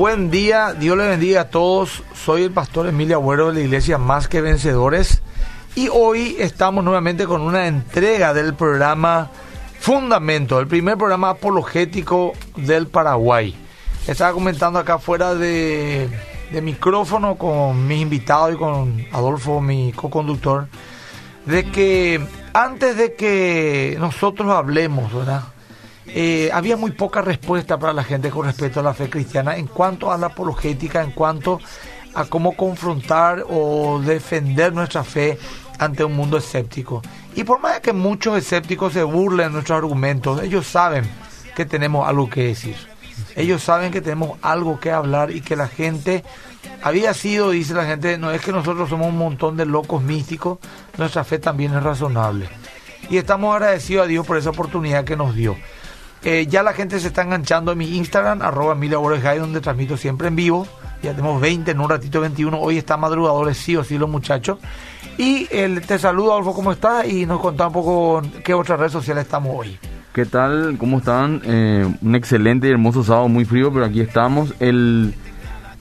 [0.00, 2.02] buen día, Dios le bendiga a todos.
[2.14, 5.20] Soy el pastor Emilio Agüero de la iglesia Más que Vencedores
[5.74, 9.28] y hoy estamos nuevamente con una entrega del programa
[9.78, 13.54] Fundamento, el primer programa apologético del Paraguay.
[14.06, 16.08] Estaba comentando acá fuera de,
[16.50, 20.68] de micrófono con mis invitados y con Adolfo, mi co-conductor,
[21.44, 25.42] de que antes de que nosotros hablemos, ¿verdad?
[26.12, 29.66] Eh, había muy poca respuesta para la gente con respecto a la fe cristiana en
[29.66, 31.60] cuanto a la apologética, en cuanto
[32.14, 35.38] a cómo confrontar o defender nuestra fe
[35.78, 37.00] ante un mundo escéptico.
[37.36, 41.04] Y por más que muchos escépticos se burlen de nuestros argumentos, ellos saben
[41.54, 42.76] que tenemos algo que decir.
[43.36, 46.24] Ellos saben que tenemos algo que hablar y que la gente
[46.82, 50.58] había sido, dice la gente, no es que nosotros somos un montón de locos místicos,
[50.98, 52.48] nuestra fe también es razonable.
[53.08, 55.56] Y estamos agradecidos a Dios por esa oportunidad que nos dio.
[56.22, 60.28] Eh, ya la gente se está enganchando en mi Instagram, arroba Emilia donde transmito siempre
[60.28, 60.66] en vivo.
[61.02, 62.60] Ya tenemos 20, en un ratito 21.
[62.60, 64.58] Hoy está madrugadores, sí o sí, los muchachos.
[65.16, 67.08] Y el, te saludo, Adolfo, ¿cómo estás?
[67.08, 69.78] Y nos contá un poco qué otras redes sociales estamos hoy.
[70.12, 70.76] ¿Qué tal?
[70.76, 71.40] ¿Cómo están?
[71.44, 74.52] Eh, un excelente y hermoso sábado, muy frío, pero aquí estamos.
[74.60, 75.14] El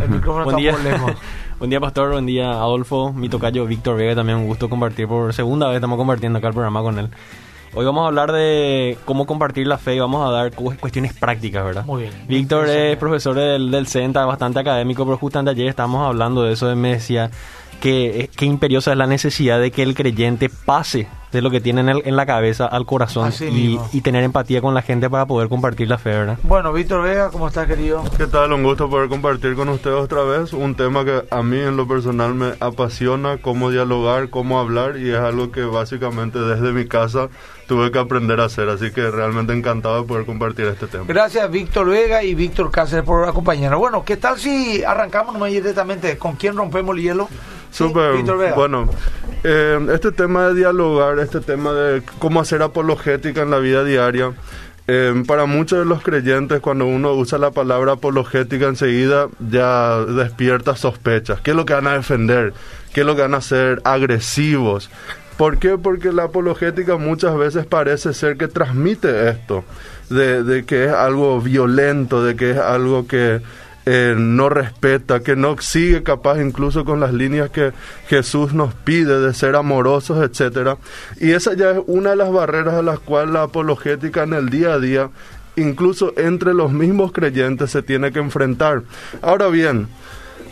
[0.02, 1.12] El micrófono está por lejos.
[1.60, 2.14] Buen día, Pastor.
[2.14, 3.12] Buen día, Adolfo.
[3.12, 4.16] Mi tocayo Víctor Vega.
[4.16, 5.76] También un gusto compartir por segunda vez.
[5.76, 7.10] Estamos compartiendo acá el programa con él.
[7.74, 11.66] Hoy vamos a hablar de cómo compartir la fe y vamos a dar cuestiones prácticas,
[11.66, 11.84] ¿verdad?
[11.84, 12.14] Muy bien.
[12.30, 16.66] Víctor es profesor del, del CENTA, bastante académico, pero justamente ayer estábamos hablando de eso
[16.66, 17.30] de me decía
[17.80, 21.82] que, que imperiosa es la necesidad de que el creyente pase de lo que tiene
[21.82, 25.98] en, la cabeza al corazón y, tener empatía con la gente para poder compartir la
[25.98, 26.38] fe, ¿verdad?
[26.44, 28.04] Bueno, Víctor Vega, ¿cómo estás, querido?
[28.18, 28.54] ¿Qué tal?
[28.54, 31.88] Un gusto poder compartir con ustedes otra vez un tema que a mí en lo
[31.88, 37.30] personal me apasiona, cómo dialogar, cómo hablar y es algo que básicamente desde mi casa
[37.68, 41.06] tuve que aprender a hacer, así que realmente encantado de poder compartir este tema.
[41.08, 43.80] Gracias Víctor Vega y Víctor Cáceres por acompañarnos.
[43.80, 46.18] Bueno, ¿qué tal si arrancamos nomás directamente?
[46.18, 47.30] ¿Con quién rompemos el hielo?
[47.72, 48.24] Súper,
[48.56, 48.90] bueno,
[49.44, 54.34] eh, este tema de dialogar, este tema de cómo hacer apologética en la vida diaria,
[54.92, 60.76] eh, para muchos de los creyentes cuando uno usa la palabra apologética enseguida ya despierta
[60.76, 61.42] sospechas.
[61.42, 62.54] ¿Qué es lo que van a defender?
[62.92, 64.90] ¿Qué es lo que van a hacer agresivos?
[65.38, 65.78] ¿Por qué?
[65.78, 69.64] Porque la apologética muchas veces parece ser que transmite esto,
[70.10, 73.42] de, de que es algo violento, de que es algo que
[73.86, 77.72] eh, no respeta, que no sigue capaz incluso con las líneas que
[78.08, 80.78] Jesús nos pide de ser amorosos, etcétera.
[81.20, 84.50] Y esa ya es una de las barreras a las cuales la apologética en el
[84.50, 85.10] día a día,
[85.56, 88.84] incluso entre los mismos creyentes, se tiene que enfrentar.
[89.22, 89.88] Ahora bien,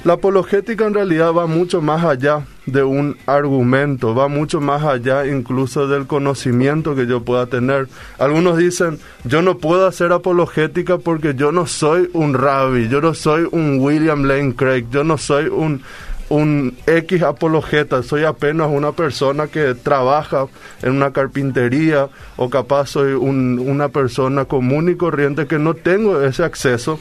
[0.03, 5.25] la apologética en realidad va mucho más allá de un argumento, va mucho más allá
[5.25, 7.87] incluso del conocimiento que yo pueda tener.
[8.19, 13.13] Algunos dicen, yo no puedo hacer apologética porque yo no soy un rabbi, yo no
[13.13, 15.81] soy un William Lane Craig, yo no soy un
[16.29, 20.47] un X apologeta, soy apenas una persona que trabaja
[20.81, 26.43] en una carpintería o capaz soy una persona común y corriente que no tengo ese
[26.43, 26.99] acceso.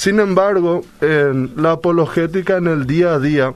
[0.00, 3.52] Sin embargo, en la apologética en el día a día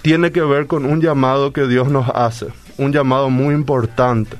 [0.00, 2.46] tiene que ver con un llamado que Dios nos hace,
[2.78, 4.38] un llamado muy importante,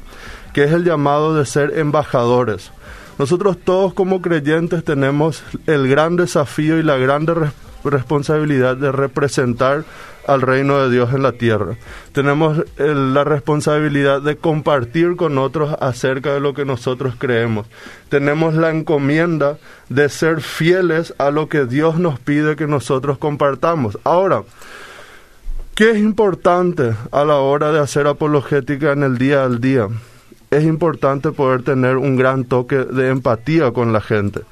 [0.54, 2.70] que es el llamado de ser embajadores.
[3.18, 7.34] Nosotros todos como creyentes tenemos el gran desafío y la grande
[7.84, 9.84] responsabilidad de representar
[10.26, 11.76] al reino de Dios en la tierra.
[12.12, 17.66] Tenemos la responsabilidad de compartir con otros acerca de lo que nosotros creemos.
[18.08, 19.58] Tenemos la encomienda
[19.88, 23.98] de ser fieles a lo que Dios nos pide que nosotros compartamos.
[24.04, 24.42] Ahora,
[25.74, 29.88] ¿qué es importante a la hora de hacer apologética en el día al día?
[30.50, 34.42] Es importante poder tener un gran toque de empatía con la gente.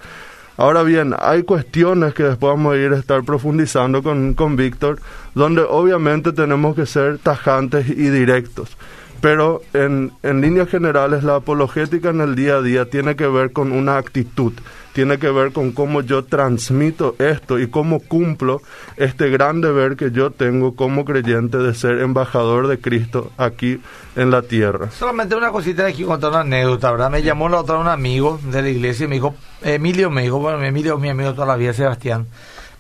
[0.57, 5.01] Ahora bien, hay cuestiones que después vamos a ir a estar profundizando con, con Víctor,
[5.35, 8.77] donde obviamente tenemos que ser tajantes y directos.
[9.21, 13.53] Pero en, en líneas generales la apologética en el día a día tiene que ver
[13.53, 14.53] con una actitud
[14.93, 18.61] tiene que ver con cómo yo transmito esto y cómo cumplo
[18.97, 23.81] este gran deber que yo tengo como creyente de ser embajador de Cristo aquí
[24.17, 24.91] en la tierra.
[24.91, 27.11] Solamente una cosita, aquí contar una anécdota, ¿verdad?
[27.11, 29.35] Me llamó la otra un amigo de la iglesia y me dijo,
[29.65, 32.27] Emilio me dijo, bueno, Emilio es mi amigo toda la vida, Sebastián.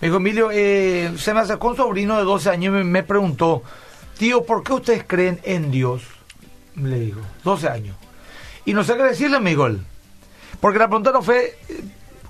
[0.00, 3.02] Me dijo, Emilio, eh, se me acercó un sobrino de 12 años y me, me
[3.02, 3.62] preguntó,
[4.18, 6.02] tío, ¿por qué ustedes creen en Dios?
[6.76, 7.96] Le digo, 12 años.
[8.64, 9.80] Y no sé qué decirle, Miguel.
[10.60, 11.58] Porque la pregunta no fue,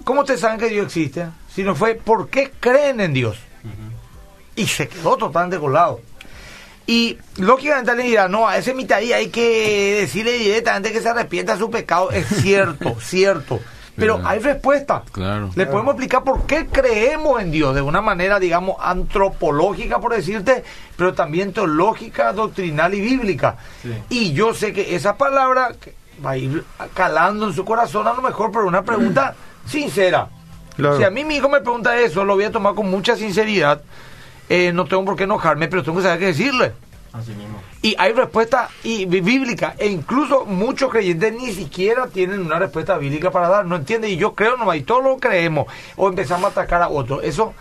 [0.05, 1.27] ¿cómo ustedes saben que Dios existe?
[1.55, 3.39] Sino fue, ¿por qué creen en Dios?
[4.57, 6.01] Y se quedó totalmente colado.
[6.87, 11.55] Y lógicamente alguien dirá, no, a ese mitad hay que decirle directamente que se arrepienta
[11.55, 12.11] de su pecado.
[12.11, 13.61] Es cierto, cierto.
[13.97, 15.03] Pero hay respuesta.
[15.13, 15.51] Claro.
[15.55, 20.65] Le podemos explicar por qué creemos en Dios de una manera, digamos, antropológica, por decirte,
[20.97, 23.57] pero también teológica, doctrinal y bíblica.
[24.09, 25.73] Y yo sé que esa palabra
[26.25, 29.35] va a ir calando en su corazón a lo mejor por una pregunta
[29.67, 30.29] sincera.
[30.77, 30.97] Claro.
[30.97, 33.83] Si a mí mi hijo me pregunta eso, lo voy a tomar con mucha sinceridad.
[34.49, 36.73] Eh, no tengo por qué enojarme, pero tengo que saber qué decirle.
[37.13, 37.61] Así mismo.
[37.85, 42.97] Y hay respuesta y, bí- bíblica, e incluso muchos creyentes ni siquiera tienen una respuesta
[42.97, 46.45] bíblica para dar, no entienden, y yo creo nomás, y todos lo creemos, o empezamos
[46.45, 47.25] a atacar a otros.
[47.25, 47.55] Eso,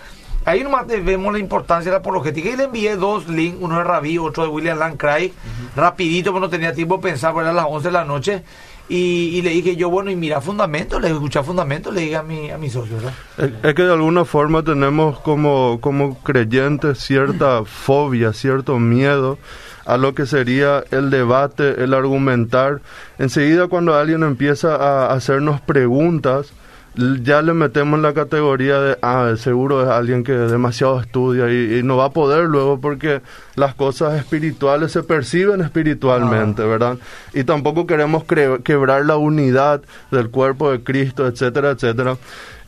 [0.45, 3.83] ahí nomás vemos la importancia de la apologética, y le envié dos links, uno de
[3.83, 5.31] Rabí, otro de William Lane Craig,
[5.75, 8.43] rapidito, porque no tenía tiempo de pensar, porque eran las 11 de la noche,
[8.89, 12.23] y, y le dije yo, bueno, y mira fundamento, le escuché fundamento, le dije a
[12.23, 12.97] mi, a mi socio.
[13.39, 19.39] Es, es que de alguna forma tenemos como, como creyentes cierta fobia, cierto miedo
[19.85, 22.81] a lo que sería el debate, el argumentar.
[23.19, 26.53] Enseguida cuando alguien empieza a hacernos preguntas,
[26.95, 31.79] ya le metemos en la categoría de, ah, seguro es alguien que demasiado estudia y,
[31.79, 33.21] y no va a poder luego porque
[33.55, 36.97] las cosas espirituales se perciben espiritualmente, ¿verdad?
[37.33, 39.81] Y tampoco queremos quebrar la unidad
[40.11, 42.17] del cuerpo de Cristo, etcétera, etcétera.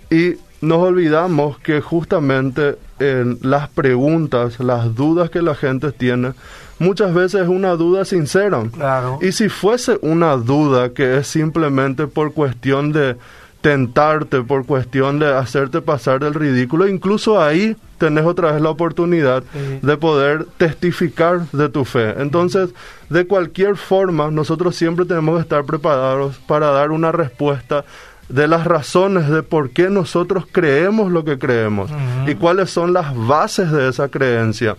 [0.10, 6.32] Y nos olvidamos que justamente en las preguntas, las dudas que la gente tiene,
[6.80, 8.64] muchas veces es una duda sincera.
[8.74, 9.20] Claro.
[9.22, 13.16] Y si fuese una duda que es simplemente por cuestión de
[13.62, 19.42] tentarte, por cuestión de hacerte pasar del ridículo, incluso ahí tenés otra vez la oportunidad
[19.54, 19.80] Sí.
[19.82, 22.14] de poder testificar de tu fe.
[22.22, 22.72] Entonces,
[23.10, 27.86] de cualquier forma, nosotros siempre tenemos que estar preparados para dar una respuesta
[28.28, 31.90] de las razones de por qué nosotros creemos lo que creemos
[32.28, 34.76] y cuáles son las bases de esa creencia.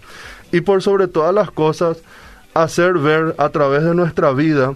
[0.55, 1.99] Y por sobre todas las cosas,
[2.55, 4.75] hacer ver a través de nuestra vida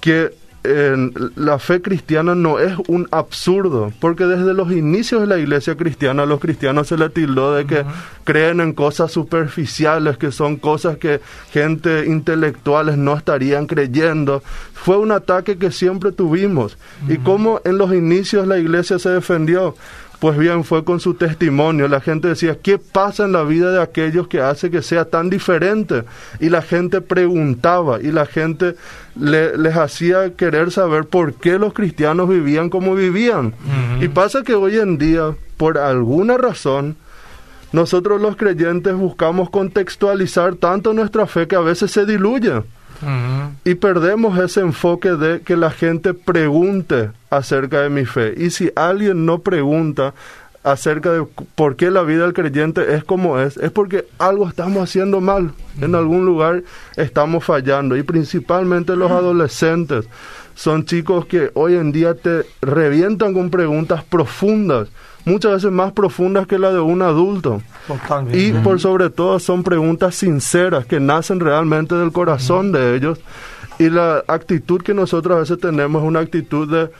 [0.00, 0.34] que
[0.64, 5.76] eh, la fe cristiana no es un absurdo, porque desde los inicios de la iglesia
[5.76, 7.84] cristiana a los cristianos se les tildó de que
[8.24, 11.20] creen en cosas superficiales, que son cosas que
[11.52, 14.42] gente intelectuales no estarían creyendo.
[14.72, 16.76] Fue un ataque que siempre tuvimos.
[17.08, 19.76] Y cómo en los inicios la iglesia se defendió.
[20.22, 21.88] Pues bien, fue con su testimonio.
[21.88, 25.28] La gente decía, ¿qué pasa en la vida de aquellos que hace que sea tan
[25.30, 26.04] diferente?
[26.38, 28.76] Y la gente preguntaba y la gente
[29.18, 33.52] le- les hacía querer saber por qué los cristianos vivían como vivían.
[34.00, 36.94] Y pasa que hoy en día, por alguna razón,
[37.72, 42.62] nosotros los creyentes buscamos contextualizar tanto nuestra fe que a veces se diluye.
[43.64, 48.34] Y perdemos ese enfoque de que la gente pregunte acerca de mi fe.
[48.36, 50.14] Y si alguien no pregunta
[50.62, 54.82] acerca de por qué la vida del creyente es como es, es porque algo estamos
[54.82, 55.52] haciendo mal.
[55.80, 56.62] En algún lugar
[56.96, 57.96] estamos fallando.
[57.96, 60.06] Y principalmente los adolescentes
[60.54, 64.88] son chicos que hoy en día te revientan con preguntas profundas,
[65.24, 67.62] muchas veces más profundas que la de un adulto.
[67.86, 68.38] Totalmente.
[68.38, 73.20] Y por sobre todo son preguntas sinceras que nacen realmente del corazón de ellos.
[73.78, 76.90] Y la actitud que nosotros a veces tenemos es una actitud de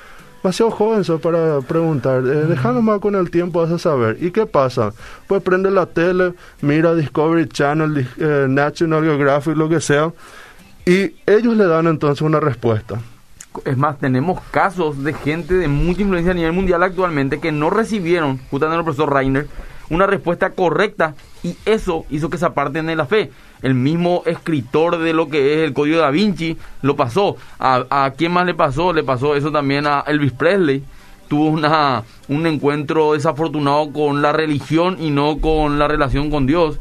[0.42, 2.23] demasiado joven sos para preguntar.
[2.25, 4.18] Eh, Déjanos más con el tiempo, vas a saber.
[4.20, 4.92] ¿Y qué pasa?
[5.28, 10.12] Pues prende la tele, mira Discovery Channel, eh, National Geographic, lo que sea.
[10.85, 13.00] Y ellos le dan entonces una respuesta.
[13.64, 17.71] Es más, tenemos casos de gente de mucha influencia a nivel mundial actualmente que no
[17.71, 19.47] recibieron, justamente el profesor Reiner,
[19.90, 23.30] una respuesta correcta y eso hizo que se aparten de la fe.
[23.61, 27.37] El mismo escritor de lo que es el Código da Vinci lo pasó.
[27.59, 28.92] ¿A, a quién más le pasó?
[28.92, 30.82] Le pasó eso también a Elvis Presley.
[31.28, 36.78] Tuvo una, un encuentro desafortunado con la religión y no con la relación con Dios.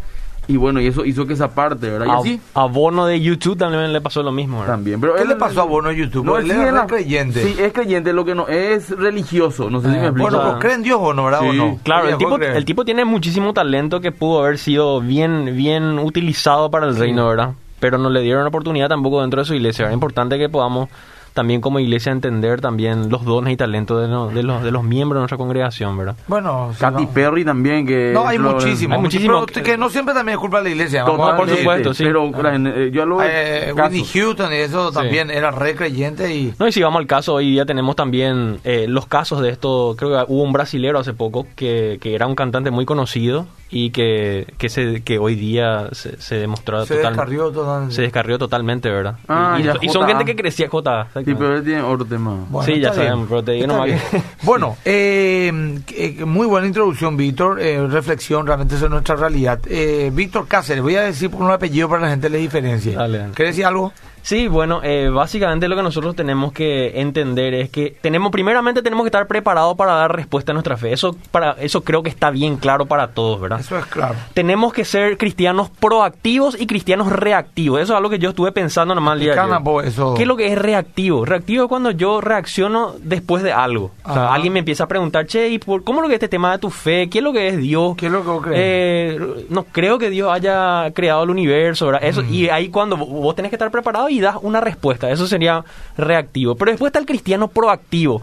[0.47, 2.07] Y bueno, y eso hizo que se aparte, ¿verdad?
[2.07, 4.59] Y A, así a Bono de YouTube también le pasó lo mismo.
[4.59, 4.73] ¿verdad?
[4.73, 4.99] también.
[4.99, 6.25] Pero ¿Qué él- le pasó a Bono en YouTube?
[6.25, 7.43] No, él sí, era creyente.
[7.43, 9.69] Sí, es creyente, lo que no es religioso.
[9.69, 10.29] No sé si me Eh, explico.
[10.29, 11.41] Bueno, O pues cree en Dios o no, ¿verdad?
[11.47, 11.57] ¿O sí.
[11.57, 11.79] no?
[11.83, 16.69] Claro, el tipo, el tipo tiene muchísimo talento que pudo haber sido bien, bien utilizado
[16.71, 17.51] para el reino, ¿verdad?
[17.79, 19.85] Pero no le dieron oportunidad tampoco dentro de su iglesia.
[19.85, 20.89] Era importante que podamos
[21.33, 24.83] también como iglesia entender también los dones y talentos de, lo- de los, de los
[24.83, 26.15] miembros de nuestra congregación, ¿verdad?
[26.27, 27.09] Bueno, Katy no.
[27.11, 28.11] Perry también, que...
[28.13, 28.95] No, hay lo- muchísimo.
[28.95, 31.03] hay muchísimo pero que no siempre también es culpa de la iglesia.
[31.03, 32.03] a por supuesto, sí.
[32.03, 33.73] Pero la- eh, yo hablo de Eh.
[33.73, 36.53] Whitney Houston y eso también era re creyente y...
[36.59, 39.95] No, y si vamos al caso, hoy día tenemos también eh, los casos de esto.
[39.97, 43.91] Creo que hubo un brasilero hace poco que, que era un cantante muy conocido y
[43.91, 47.95] que, que, se, que hoy día se, se demostró Se total- descarrió totalmente.
[47.95, 49.15] se descarrió totalmente, ¿verdad?
[49.29, 51.07] Ah, y, son gente que crecía, J.
[51.13, 52.35] Sí, pero él tiene otro tema.
[52.49, 53.99] Bueno, Sí, ya sabemos, pero te digo Está nomás bien.
[54.11, 57.61] que- Bueno, eh, eh, muy buena introducción, Víctor.
[57.61, 59.59] Eh, reflexión, realmente eso es nuestra realidad.
[59.67, 62.93] Eh, Víctor Cáceres, voy a decir por un apellido para la gente le diferencie.
[62.95, 63.33] Dale, dale.
[63.33, 63.93] ¿Querés decir algo?
[64.21, 69.03] Sí, bueno, eh, básicamente lo que nosotros tenemos que entender es que tenemos, primeramente tenemos
[69.03, 70.93] que estar preparados para dar respuesta a nuestra fe.
[70.93, 73.59] Eso, para, eso creo que está bien claro para todos, ¿verdad?
[73.59, 74.15] Eso es claro.
[74.33, 77.81] Tenemos que ser cristianos proactivos y cristianos reactivos.
[77.81, 79.87] Eso es algo que yo estuve pensando nomás el día de ayer.
[79.87, 80.13] Eso.
[80.15, 81.25] ¿Qué es lo que es reactivo?
[81.25, 83.91] Reactivo es cuando yo reacciono después de algo.
[84.03, 86.19] O sea, alguien me empieza a preguntar, che, ¿y por, ¿cómo es lo que es
[86.19, 87.09] este tema de tu fe?
[87.09, 87.95] ¿Qué es lo que es Dios?
[87.97, 88.59] ¿Qué es lo que vos crees?
[88.61, 92.03] Eh, no creo que Dios haya creado el universo, ¿verdad?
[92.03, 92.33] Eso, Mm.
[92.33, 95.09] Y ahí cuando vos tenés que estar preparado y das una respuesta.
[95.09, 95.63] Eso sería
[95.97, 96.55] reactivo.
[96.55, 98.21] Pero después está el cristiano proactivo.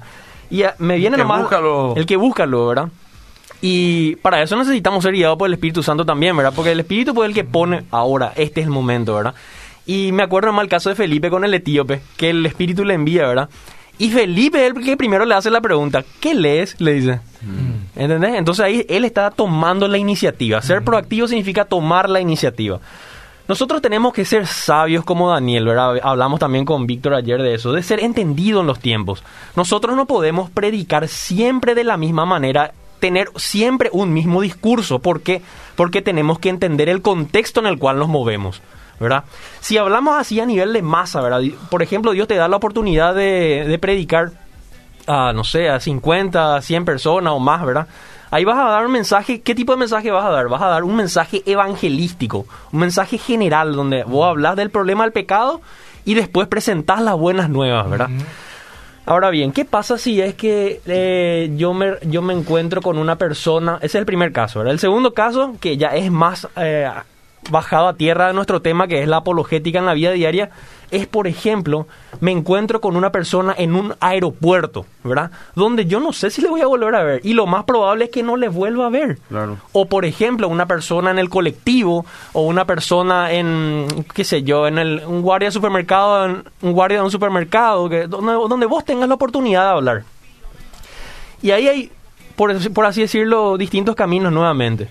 [0.51, 1.41] Y ah, me viene que nomás...
[1.43, 2.89] busca lo- El que busca lo, ¿verdad?
[3.61, 6.53] Y para eso necesitamos ser guiados por el Espíritu Santo también, ¿verdad?
[6.55, 9.35] Porque el Espíritu es el que pone ahora, este es el momento, ¿verdad?
[9.85, 12.95] Y me acuerdo más el caso de Felipe con el etíope, que el Espíritu le
[12.95, 13.49] envía, ¿verdad?
[13.99, 16.81] Y Felipe es el que primero le hace la pregunta, ¿qué lees?
[16.81, 17.21] Le dice.
[17.97, 18.35] ¿Entendés?
[18.37, 20.63] Entonces ahí él está tomando la iniciativa.
[20.63, 22.79] Ser proactivo significa tomar la iniciativa.
[23.49, 25.99] Nosotros tenemos que ser sabios como Daniel, ¿verdad?
[26.03, 29.25] Hablamos también con Víctor ayer de eso, de ser entendido en los tiempos.
[29.57, 34.99] Nosotros no podemos predicar siempre de la misma manera, tener siempre un mismo discurso.
[34.99, 35.41] ¿Por qué?
[35.77, 38.61] Porque tenemos que entender el contexto en el cual nos movemos.
[39.01, 39.25] ¿verdad?
[39.61, 41.41] Si hablamos así a nivel de masa, ¿verdad?
[41.71, 44.33] Por ejemplo, Dios te da la oportunidad de, de predicar
[45.07, 47.87] a, no sé, a 50, a 100 personas o más, ¿verdad?
[48.31, 50.49] Ahí vas a dar un mensaje, ¿qué tipo de mensaje vas a dar?
[50.49, 55.13] Vas a dar un mensaje evangelístico, un mensaje general donde vos hablas del problema del
[55.13, 55.61] pecado
[56.05, 58.11] y después presentás las buenas nuevas, ¿verdad?
[59.07, 63.17] Ahora bien, ¿qué pasa si es que eh, yo, me, yo me encuentro con una
[63.17, 63.77] persona?
[63.77, 64.75] Ese es el primer caso, ¿verdad?
[64.75, 66.91] El segundo caso, que ya es más eh,
[67.51, 70.51] bajado a tierra de nuestro tema, que es la apologética en la vida diaria,
[70.91, 71.87] es, por ejemplo,
[72.21, 75.31] me encuentro con una persona en un aeropuerto, ¿verdad?
[75.55, 78.07] Donde yo no sé si le voy a volver a ver y lo más probable
[78.07, 79.19] es que no le vuelva a ver.
[79.29, 79.59] Claro.
[79.73, 84.67] O, por ejemplo, una persona en el colectivo o una persona en, qué sé yo,
[84.67, 88.67] en el, un guardia de supermercado, en- un guardia de un supermercado, que, donde, donde
[88.67, 90.05] vos tengas la oportunidad de hablar.
[91.43, 91.93] Y ahí hay,
[92.37, 94.89] por, por así decirlo, distintos caminos nuevamente.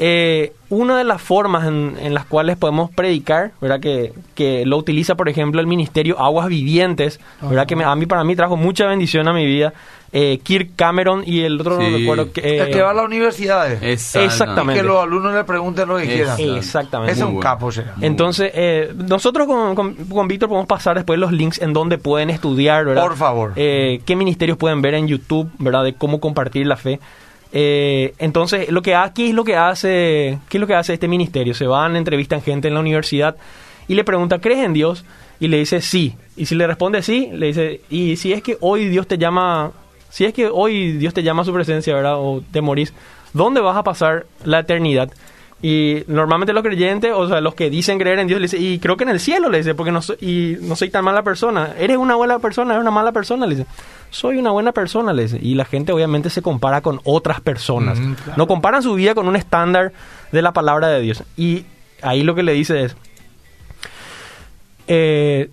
[0.00, 3.80] Eh, una de las formas en, en las cuales podemos predicar, ¿verdad?
[3.80, 7.66] Que, que lo utiliza, por ejemplo, el Ministerio Aguas Vivientes, ¿verdad?
[7.66, 9.72] Que me- a mí, para mí trajo mucha bendición a mi vida.
[10.12, 11.96] Eh, Kirk Cameron y el otro no Sí.
[11.98, 12.40] recuerdo que...
[12.42, 13.82] eh, el que va a las universidades.
[13.82, 14.74] Exactamente.
[14.74, 16.36] Y que los alumnos le pregunten lo que quieran.
[16.38, 17.12] Exactamente.
[17.12, 17.50] Ese es un bueno.
[17.50, 17.94] capo, llega.
[18.00, 22.30] Entonces, eh, nosotros con, con, con Víctor podemos pasar después los links en donde pueden
[22.30, 23.02] estudiar, ¿verdad?
[23.02, 23.52] Por favor.
[23.56, 25.84] Eh, qué ministerios pueden ver en YouTube, ¿verdad?
[25.84, 27.00] De cómo compartir la fe.
[27.52, 31.08] Eh, entonces, lo que aquí es lo que hace, ¿qué es lo que hace este
[31.08, 31.54] ministerio?
[31.54, 33.36] Se van, entrevistan gente en la universidad
[33.86, 35.04] y le pregunta, ¿crees en Dios?
[35.40, 36.14] Y le dice sí.
[36.36, 39.72] Y si le responde sí, le dice, y si es que hoy Dios te llama,
[40.10, 42.16] si es que hoy Dios te llama a su presencia, ¿verdad?
[42.18, 42.92] O te morís,
[43.32, 45.10] ¿dónde vas a pasar la eternidad?
[45.60, 48.78] Y normalmente los creyentes, o sea, los que dicen creer en Dios, le dice, y
[48.78, 51.22] creo que en el cielo, le dice, porque no soy, y no soy tan mala
[51.22, 51.74] persona.
[51.78, 53.68] Eres una buena persona, eres una mala persona, le dice.
[54.10, 55.38] Soy una buena persona, le dice.
[55.40, 57.98] Y la gente obviamente se compara con otras personas.
[58.00, 58.32] Mm, claro.
[58.36, 59.92] No comparan su vida con un estándar
[60.32, 61.22] de la palabra de Dios.
[61.36, 61.64] Y
[62.02, 62.96] ahí lo que le dice es,
[64.86, 65.50] eh,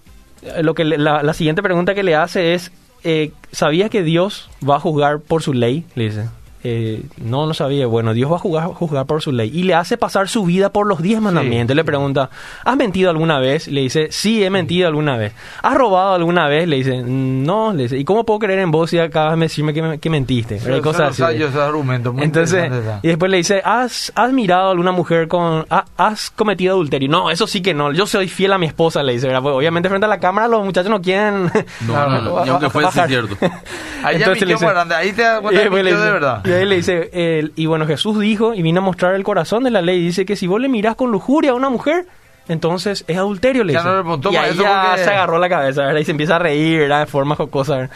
[0.62, 2.72] lo que le- la, la siguiente pregunta que le hace es,
[3.04, 5.86] eh, ¿sabías que Dios va a juzgar por su ley?
[5.96, 6.30] Le dice.
[6.68, 7.86] Eh, no, no sabía.
[7.86, 9.52] Bueno, Dios va a juzgar, juzgar por su ley.
[9.54, 11.76] Y le hace pasar su vida por los diez mandamientos.
[11.76, 12.32] Le pregunta,
[12.64, 13.68] ¿has mentido alguna vez?
[13.68, 15.34] Le dice, sí, he mentido alguna vez.
[15.62, 16.68] ¿Has robado alguna vez?
[16.68, 17.72] Le dice, no.
[17.72, 20.10] Le dice, ¿y cómo puedo creer en vos si acabas de decirme que, me- que
[20.10, 20.58] mentiste?
[20.58, 21.44] Yo- Cosas así.
[21.60, 22.72] argumento, muy Entonces,
[23.04, 25.68] y después le dice, ¿has, has mirado a alguna mujer con...
[25.70, 27.10] ha- ¿Has cometido adulterio?
[27.10, 27.92] No, eso sí que no.
[27.92, 29.28] Yo soy fiel a mi esposa, le dice.
[29.28, 31.52] Pues, obviamente frente a la cámara los muchachos no quieren...
[31.88, 33.36] No, no, no, aunque fuese cierto.
[34.04, 34.96] Ahí ya Entonces le dice- grande.
[34.96, 35.70] Ahí te das cuenta de
[36.12, 36.42] verdad.
[36.46, 39.64] Y ahí le dice, el- y bueno, Jesús dijo y vino a mostrar el corazón
[39.64, 40.02] de la ley.
[40.02, 42.06] Dice que si vos le mirás con lujuria a una mujer,
[42.48, 43.92] entonces es adulterio, le Ya dice.
[44.04, 46.00] no y ahí ya porque- se agarró la cabeza, ¿verdad?
[46.00, 47.00] Y se empieza a reír, ¿verdad?
[47.02, 47.92] De forma jocosa, ¿verdad?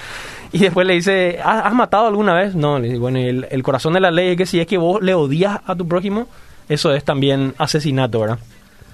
[0.51, 2.55] Y después le dice, ¿has, has matado alguna vez?
[2.55, 4.77] No, le dice, bueno, el, el corazón de la ley es que si es que
[4.79, 6.27] vos le odias a tu prójimo,
[6.67, 8.39] eso es también asesinato, ¿verdad?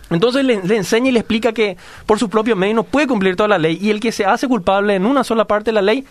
[0.09, 3.35] Entonces le, le, enseña y le explica que por su propio medio no puede cumplir
[3.35, 5.81] toda la ley y el que se hace culpable en una sola parte de la
[5.81, 6.05] ley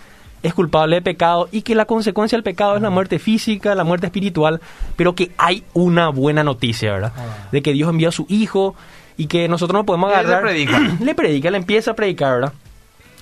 [0.45, 3.83] es culpable de pecado y que la consecuencia del pecado es la muerte física, la
[3.83, 4.61] muerte espiritual,
[4.95, 7.13] pero que hay una buena noticia, ¿verdad?
[7.17, 7.49] Ah.
[7.51, 8.77] De que Dios envió a su Hijo
[9.17, 10.45] y que nosotros no podemos agarrar.
[10.45, 10.79] le predica.
[11.01, 12.53] le predica, le empieza a predicar, ¿verdad?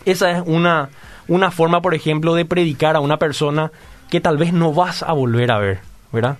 [0.05, 0.89] Esa es una,
[1.29, 3.71] una forma, por ejemplo, de predicar a una persona
[4.11, 5.79] que tal vez no vas a volver a ver,
[6.11, 6.39] ¿verdad?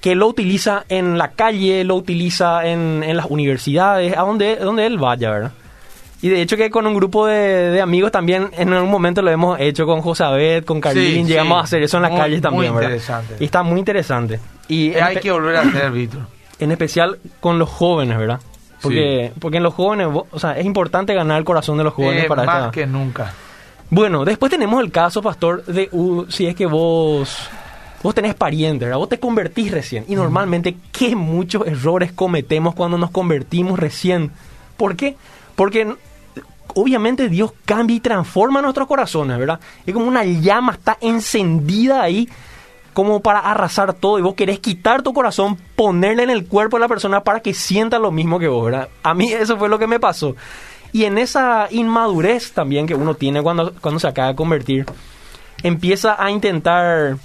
[0.00, 4.86] Que lo utiliza en la calle, lo utiliza en, en las universidades, a donde, donde
[4.86, 5.52] él vaya, ¿verdad?
[6.24, 9.30] Y de hecho que con un grupo de, de amigos también en algún momento lo
[9.30, 11.60] hemos hecho con Josabet, con Carlín, Sí, llegamos sí.
[11.60, 12.94] a hacer eso en las Muy- calles también, muy ¿verdad?
[12.96, 13.36] interesante.
[13.40, 14.40] Y está muy interesante.
[14.68, 16.22] Y Eh, hay que volver a hacer, Víctor.
[16.60, 18.40] en especial con los jóvenes, ¿verdad?
[18.80, 22.24] Porque, porque en los jóvenes, o sea, es importante ganar el corazón de los jóvenes
[22.24, 22.70] Eh, para más esta...
[22.70, 23.34] que nunca.
[23.90, 27.50] Bueno, después tenemos el caso, pastor, de uh, si es que vos
[28.02, 28.96] vos tenés parientes, ¿verdad?
[28.98, 30.04] Vos te convertís recién.
[30.08, 34.30] Y normalmente, qué muchos errores cometemos cuando nos convertimos recién.
[34.78, 35.16] ¿Por qué?
[35.54, 35.94] Porque
[36.74, 39.60] obviamente Dios cambia y transforma nuestros corazones, ¿verdad?
[39.86, 42.28] Es como una llama, está encendida ahí
[42.94, 46.82] como para arrasar todo y vos querés quitar tu corazón, ponerle en el cuerpo de
[46.82, 48.88] la persona para que sienta lo mismo que vos, ¿verdad?
[49.02, 50.34] A mí eso fue lo que me pasó.
[50.92, 54.86] Y en esa inmadurez también que uno tiene cuando, cuando se acaba de convertir,
[55.64, 57.16] empieza a intentar,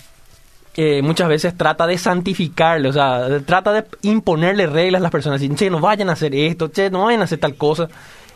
[0.75, 5.39] eh, muchas veces trata de santificarle, o sea, trata de imponerle reglas a las personas,
[5.55, 7.87] che, no vayan a hacer esto, che, no vayan a hacer tal cosa.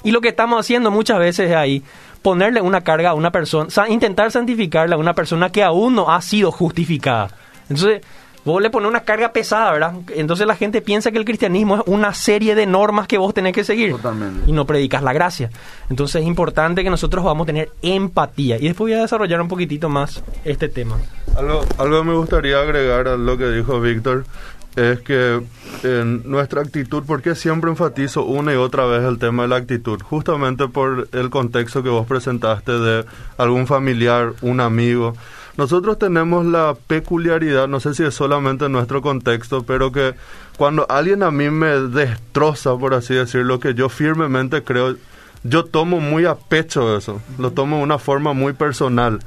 [0.04, 1.84] Y lo que estamos haciendo muchas veces es ahí,
[2.22, 6.22] ponerle una carga a una persona, intentar santificarle a una persona que aún no ha
[6.22, 7.30] sido justificada.
[7.70, 8.02] Entonces,
[8.46, 9.94] vos le pones una carga pesada, ¿verdad?
[10.16, 13.54] Entonces la gente piensa que el cristianismo es una serie de normas que vos tenés
[13.54, 13.92] que seguir.
[13.92, 14.50] Totalmente.
[14.50, 15.50] Y no predicas la gracia.
[15.90, 18.58] Entonces es importante que nosotros vamos a tener empatía.
[18.58, 20.98] Y después voy a desarrollar un poquitito más este tema.
[21.38, 24.26] Algo, algo me gustaría agregar a lo que dijo Víctor
[24.76, 25.42] es que
[25.84, 30.00] en nuestra actitud, porque siempre enfatizo una y otra vez el tema de la actitud?
[30.02, 33.06] Justamente por el contexto que vos presentaste de
[33.38, 35.16] algún familiar, un amigo.
[35.58, 40.16] Nosotros tenemos la peculiaridad, no sé si es solamente en nuestro contexto, pero que
[40.58, 44.96] cuando alguien a mí me destroza, por así decirlo, que yo firmemente creo,
[45.44, 49.20] yo tomo muy a pecho eso, lo tomo de una forma muy personal.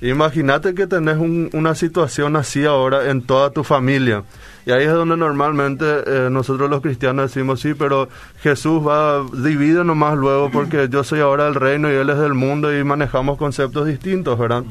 [0.00, 4.22] Imagínate que tenés un- una situación así ahora en toda tu familia.
[4.66, 8.08] Y ahí es donde normalmente eh, nosotros los cristianos decimos, sí, pero
[8.40, 12.34] Jesús va, divide nomás luego porque yo soy ahora del reino y Él es del
[12.34, 14.64] mundo y manejamos conceptos distintos, ¿verdad?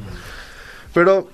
[0.92, 1.28] Pero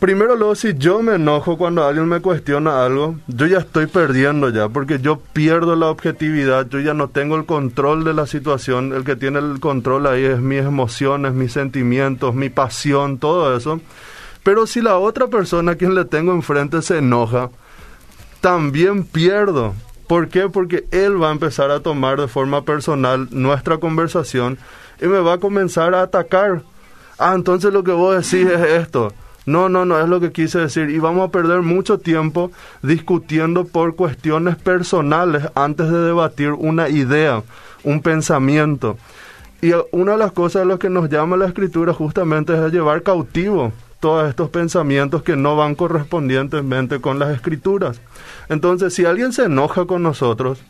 [0.00, 4.50] primero luego si yo me enojo cuando alguien me cuestiona algo, yo ya estoy perdiendo
[4.50, 8.92] ya, porque yo pierdo la objetividad, yo ya no tengo el control de la situación,
[8.92, 13.80] el que tiene el control ahí es mis emociones, mis sentimientos, mi pasión, todo eso.
[14.42, 17.50] Pero si la otra persona a quien le tengo enfrente se enoja,
[18.40, 19.74] también pierdo.
[20.06, 20.48] ¿Por qué?
[20.48, 24.58] Porque él va a empezar a tomar de forma personal nuestra conversación
[25.00, 26.62] y me va a comenzar a atacar.
[27.18, 29.12] Ah, entonces lo que vos decís es esto.
[29.44, 30.90] No, no, no es lo que quise decir.
[30.90, 32.50] Y vamos a perder mucho tiempo
[32.82, 37.42] discutiendo por cuestiones personales antes de debatir una idea,
[37.82, 38.98] un pensamiento.
[39.60, 42.68] Y una de las cosas a las que nos llama la escritura justamente es a
[42.68, 48.00] llevar cautivo todos estos pensamientos que no van correspondientemente con las escrituras.
[48.48, 50.60] Entonces, si alguien se enoja con nosotros,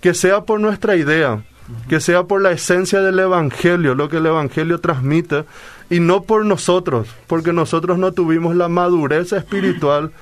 [0.00, 1.42] que sea por nuestra idea,
[1.88, 5.44] que sea por la esencia del Evangelio, lo que el Evangelio transmite,
[5.90, 10.12] y no por nosotros, porque nosotros no tuvimos la madurez espiritual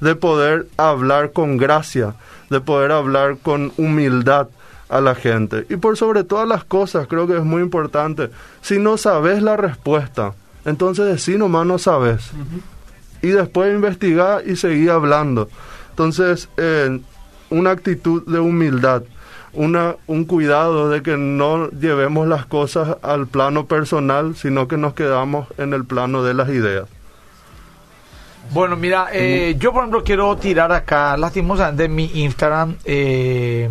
[0.00, 2.14] de poder hablar con gracia,
[2.50, 4.48] de poder hablar con humildad
[4.88, 5.64] a la gente.
[5.70, 9.56] Y por sobre todas las cosas, creo que es muy importante, si no sabes la
[9.56, 12.30] respuesta, entonces decí nomás no sabes.
[13.20, 15.48] Y después investigar y seguir hablando.
[15.90, 17.00] Entonces, eh,
[17.50, 19.02] una actitud de humildad,
[19.52, 24.94] una, un cuidado de que no llevemos las cosas al plano personal, sino que nos
[24.94, 26.88] quedamos en el plano de las ideas.
[28.50, 33.70] Bueno, mira, eh, yo por ejemplo quiero tirar acá, lastimosamente en mi Instagram, eh,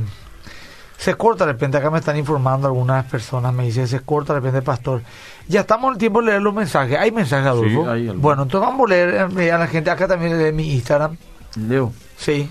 [1.01, 4.39] se corta de repente, acá me están informando algunas personas, me dicen, se corta de
[4.39, 5.01] repente, pastor.
[5.47, 6.95] Ya estamos en el tiempo de leer los mensajes.
[6.99, 7.89] ¿Hay mensajes, Adolfo?
[7.89, 8.21] hay algunos.
[8.21, 11.17] bueno, entonces vamos a leer eh, a la gente, acá también de mi Instagram.
[11.55, 11.91] Leo.
[12.17, 12.47] Sí.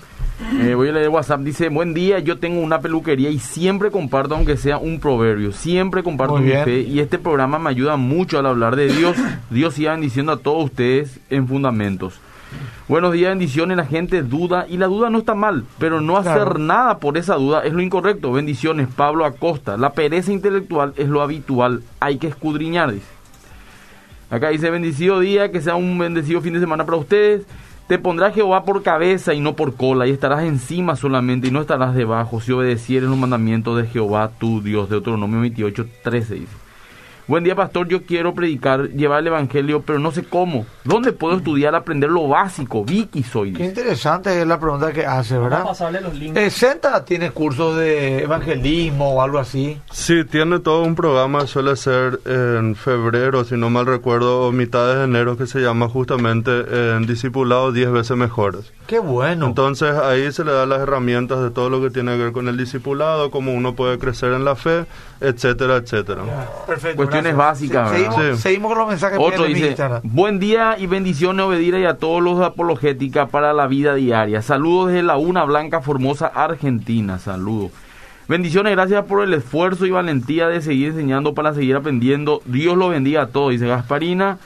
[0.59, 1.39] Eh, voy a leer WhatsApp.
[1.39, 6.03] Dice, buen día, yo tengo una peluquería y siempre comparto, aunque sea un proverbio, siempre
[6.03, 6.65] comparto bien.
[6.65, 9.15] fe y este programa me ayuda mucho al hablar de Dios.
[9.49, 12.19] Dios siga bendiciendo a todos ustedes en fundamentos.
[12.87, 13.77] Buenos días, bendiciones.
[13.77, 16.41] La gente duda y la duda no está mal, pero no Claro.
[16.41, 18.31] hacer nada por esa duda es lo incorrecto.
[18.33, 19.77] Bendiciones, Pablo Acosta.
[19.77, 21.83] La pereza intelectual es lo habitual.
[21.99, 23.05] Hay que escudriñar, dice.
[24.29, 27.43] Acá dice bendecido día, que sea un bendecido fin de semana para ustedes.
[27.87, 31.59] Te pondrá Jehová por cabeza y no por cola, y estarás encima solamente y no
[31.59, 34.89] estarás debajo, si obedecieres los mandamientos de Jehová tu Dios.
[34.89, 36.60] Deuteronomio 28, 13 dice.
[37.31, 37.87] Buen día, pastor.
[37.87, 40.65] Yo quiero predicar, llevar el evangelio, pero no sé cómo.
[40.83, 42.83] ¿Dónde puedo estudiar, aprender lo básico?
[42.83, 43.53] Vicky soy.
[43.53, 45.59] Qué interesante es la pregunta que hace, ¿verdad?
[45.59, 46.37] Vamos a pasarle los links.
[46.37, 49.79] Eh, Senta tiene cursos de evangelismo o algo así.
[49.91, 54.93] Sí, tiene todo un programa, suele ser en febrero, si no mal recuerdo, o mitad
[54.93, 56.51] de enero, que se llama justamente
[56.97, 58.73] en Discipulado 10 veces mejores.
[58.91, 59.45] Qué bueno.
[59.45, 62.49] Entonces ahí se le da las herramientas de todo lo que tiene que ver con
[62.49, 64.83] el discipulado, cómo uno puede crecer en la fe,
[65.21, 66.23] etcétera, etcétera.
[66.67, 66.97] Perfecto.
[66.97, 67.37] Cuestiones gracias.
[67.37, 68.11] básicas, ¿verdad?
[68.11, 68.41] Seguimos, Sí.
[68.41, 70.01] seguimos con los mensajes que Otro dice, Instagram.
[70.03, 74.41] buen día y bendiciones obedira y a todos los de apologética para la vida diaria.
[74.41, 77.17] Saludos desde la Una Blanca Formosa, Argentina.
[77.17, 77.71] Saludos.
[78.27, 82.41] Bendiciones, gracias por el esfuerzo y valentía de seguir enseñando para seguir aprendiendo.
[82.43, 84.37] Dios lo bendiga a todos, dice Gasparina.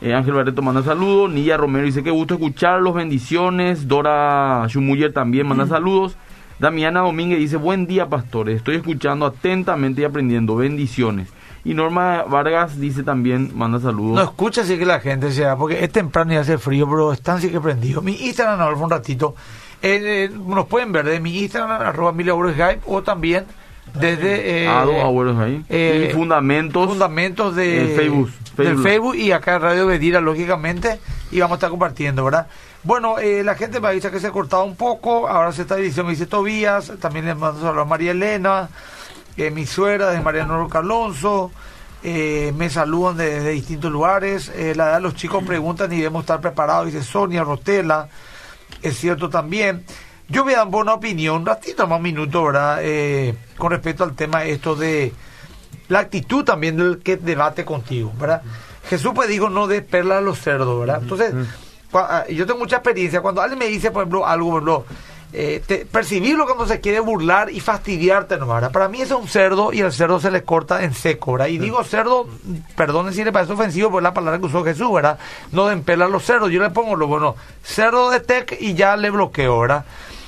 [0.00, 1.30] Eh, Ángel Barreto manda saludos.
[1.30, 2.94] Nilla Romero dice que gusto escucharlos.
[2.94, 3.88] Bendiciones.
[3.88, 6.16] Dora Schumuller también manda saludos.
[6.60, 11.30] Damiana Domínguez dice, buen día pastores, estoy escuchando atentamente y aprendiendo, bendiciones.
[11.64, 14.16] Y Norma Vargas dice también, manda saludos.
[14.16, 17.40] No escucha así que la gente sea, porque es temprano y hace frío, pero están
[17.40, 18.04] sí que prendidos.
[18.04, 19.34] Mi Instagram, ahora un ratito,
[19.80, 23.46] eh, eh, nos pueden ver de mi Instagram, arroba Hype, o también
[23.94, 25.64] desde eh, Ado Agüeros ahí.
[25.68, 26.88] eh, y Fundamentos.
[26.88, 29.16] fundamentos de Facebook, del Facebook.
[29.16, 31.00] Y acá en Radio Bedira, lógicamente,
[31.30, 32.46] y vamos a estar compartiendo, ¿verdad?
[32.82, 35.62] Bueno, eh, la gente me ha dicho que se ha cortado un poco, ahora se
[35.62, 38.70] está diciendo, me dice Tobías, también les mando saludos a María Elena,
[39.36, 41.50] eh, mi suegra de Mariano Alonso,
[42.02, 45.96] eh, me saludan de, de distintos lugares, eh, la edad de los chicos preguntan y
[45.98, 48.08] debemos estar preparados, dice Sonia Rotela,
[48.80, 49.84] es cierto también.
[50.30, 52.78] Yo voy a dar una opinión, un ratito más un minuto, ¿verdad?
[52.82, 55.12] Eh, con respecto al tema esto de
[55.88, 58.42] la actitud también del que debate contigo, ¿verdad?
[58.88, 61.00] Jesús pues dijo no de perla a los cerdos, ¿verdad?
[61.02, 61.32] Entonces,
[61.92, 63.20] cua- ah, yo tengo mucha experiencia.
[63.20, 64.84] Cuando alguien me dice, por ejemplo, algo, por ejemplo,
[65.32, 68.46] eh, te- percibirlo cuando se quiere burlar y fastidiarte, ¿no?
[68.48, 68.72] ¿verdad?
[68.72, 71.46] Para mí eso es un cerdo y el cerdo se le corta en seco, ¿verdad?
[71.48, 72.28] Y digo cerdo,
[72.76, 75.18] perdonen si le parece ofensivo, por la palabra que usó Jesús, ¿verdad?
[75.52, 78.96] No de empelar los cerdos, yo le pongo lo bueno, cerdo de tec y ya
[78.96, 79.84] le bloqueo, ¿verdad?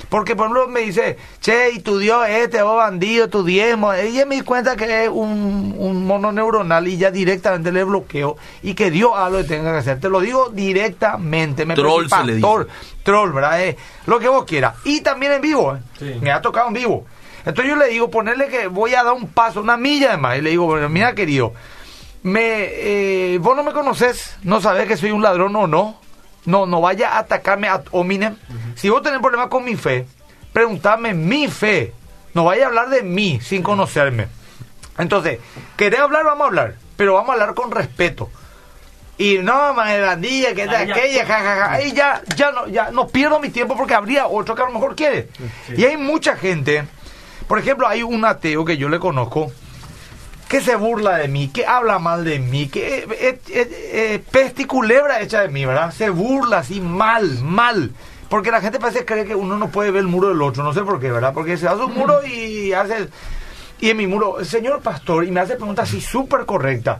[0.09, 3.93] Porque, por ejemplo, me dice, che, y tu Dios este, vos bandido, tu diezmo.
[3.93, 8.37] Ella me di cuenta que es un, un mono neuronal y ya directamente le bloqueo
[8.61, 9.99] y que Dios haga lo que tenga que hacer.
[9.99, 11.65] Te lo digo directamente.
[11.65, 12.67] Me Troll se le pastor,
[13.03, 13.63] Troll, ¿verdad?
[13.63, 14.75] Eh, lo que vos quieras.
[14.83, 15.79] Y también en vivo, ¿eh?
[15.97, 16.19] Sí.
[16.21, 17.05] Me ha tocado en vivo.
[17.45, 20.37] Entonces yo le digo, ponerle que voy a dar un paso, una milla de más.
[20.37, 21.53] Y le digo, bueno, mira, querido,
[22.23, 26.02] me, eh, vos no me conoces, no sabés que soy un ladrón o no.
[26.45, 28.35] No, no vaya a atacarme ad hominem.
[28.75, 30.05] Si vos tenés problemas con mi fe,
[30.51, 31.93] preguntame mi fe.
[32.33, 34.27] No vaya a hablar de mí sin conocerme.
[34.97, 35.39] Entonces,
[35.77, 36.25] ¿querés hablar?
[36.25, 36.75] Vamos a hablar.
[36.97, 38.29] Pero vamos a hablar con respeto.
[39.17, 41.71] Y no, man, bandilla, que es aquella, jajaja.
[41.71, 44.71] Ahí ya, ya no, ya no pierdo mi tiempo porque habría otro que a lo
[44.71, 45.29] mejor quiere.
[45.77, 46.83] Y hay mucha gente.
[47.47, 49.51] Por ejemplo, hay un ateo que yo le conozco
[50.53, 54.23] que se burla de mí, que habla mal de mí, que eh, eh, eh, eh,
[54.31, 55.91] peste y culebra hecha de mí, ¿verdad?
[55.91, 57.89] Se burla así mal, mal.
[58.29, 60.71] Porque la gente parece cree que uno no puede ver el muro del otro, no
[60.71, 61.33] sé por qué, ¿verdad?
[61.33, 63.09] Porque se hace un muro y hace...
[63.79, 66.99] Y en mi muro, señor pastor, y me hace preguntas así súper correctas.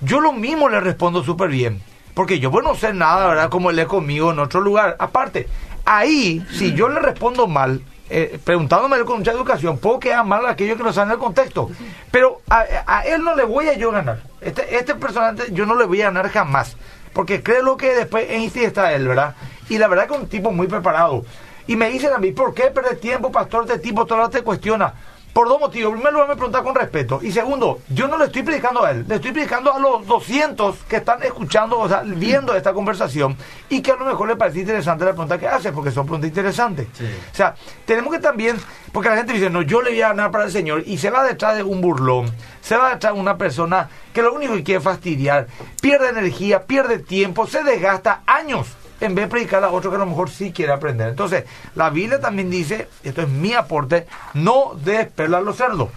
[0.00, 1.80] Yo lo mismo le respondo súper bien.
[2.14, 3.48] Porque yo pues no sé nada, ¿verdad?
[3.48, 4.96] Como él es conmigo en otro lugar.
[4.98, 5.46] Aparte,
[5.84, 10.50] ahí, si yo le respondo mal, eh, preguntándome con mucha educación, puedo quedar mal a
[10.50, 11.70] aquellos que no saben el contexto.
[12.10, 14.20] Pero a, él no le voy a yo ganar.
[14.40, 16.76] Este, este personaje yo no le voy a ganar jamás.
[17.12, 19.34] Porque creo lo que después en Insti está él, ¿verdad?
[19.68, 21.24] Y la verdad que es un tipo muy preparado.
[21.66, 23.64] Y me dicen a mí, ¿por qué perder tiempo, pastor?
[23.64, 24.94] Este tipo todo te cuestiona.
[25.38, 25.92] Por dos motivos.
[25.92, 27.20] Primero lugar, me pregunta con respeto.
[27.22, 29.04] Y segundo, yo no le estoy predicando a él.
[29.06, 33.36] Le estoy predicando a los 200 que están escuchando, o sea, viendo esta conversación
[33.68, 36.26] y que a lo mejor le parece interesante la pregunta que hace, porque son preguntas
[36.26, 36.88] interesantes.
[36.90, 38.56] O sea, tenemos que también,
[38.90, 41.08] porque la gente dice, no, yo le voy a ganar para el Señor y se
[41.08, 44.64] va detrás de un burlón, se va detrás de una persona que lo único que
[44.64, 45.46] quiere es fastidiar,
[45.80, 48.66] pierde energía, pierde tiempo, se desgasta años
[49.00, 51.08] en vez de predicar a otro que a lo mejor sí quiere aprender.
[51.08, 55.88] Entonces, la Biblia también dice, esto es mi aporte, no despelar los cerdos.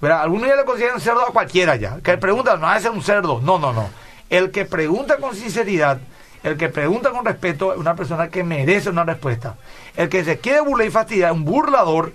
[0.00, 0.22] ¿Verdad?
[0.22, 1.98] Algunos ya le consideran cerdo a cualquiera ya.
[2.02, 3.40] Que pregunta, no, ese es un cerdo.
[3.42, 3.88] No, no, no.
[4.30, 5.98] El que pregunta con sinceridad,
[6.44, 9.56] el que pregunta con respeto, es una persona que merece una respuesta.
[9.96, 12.12] El que se quiere burlar y fastidiar es un burlador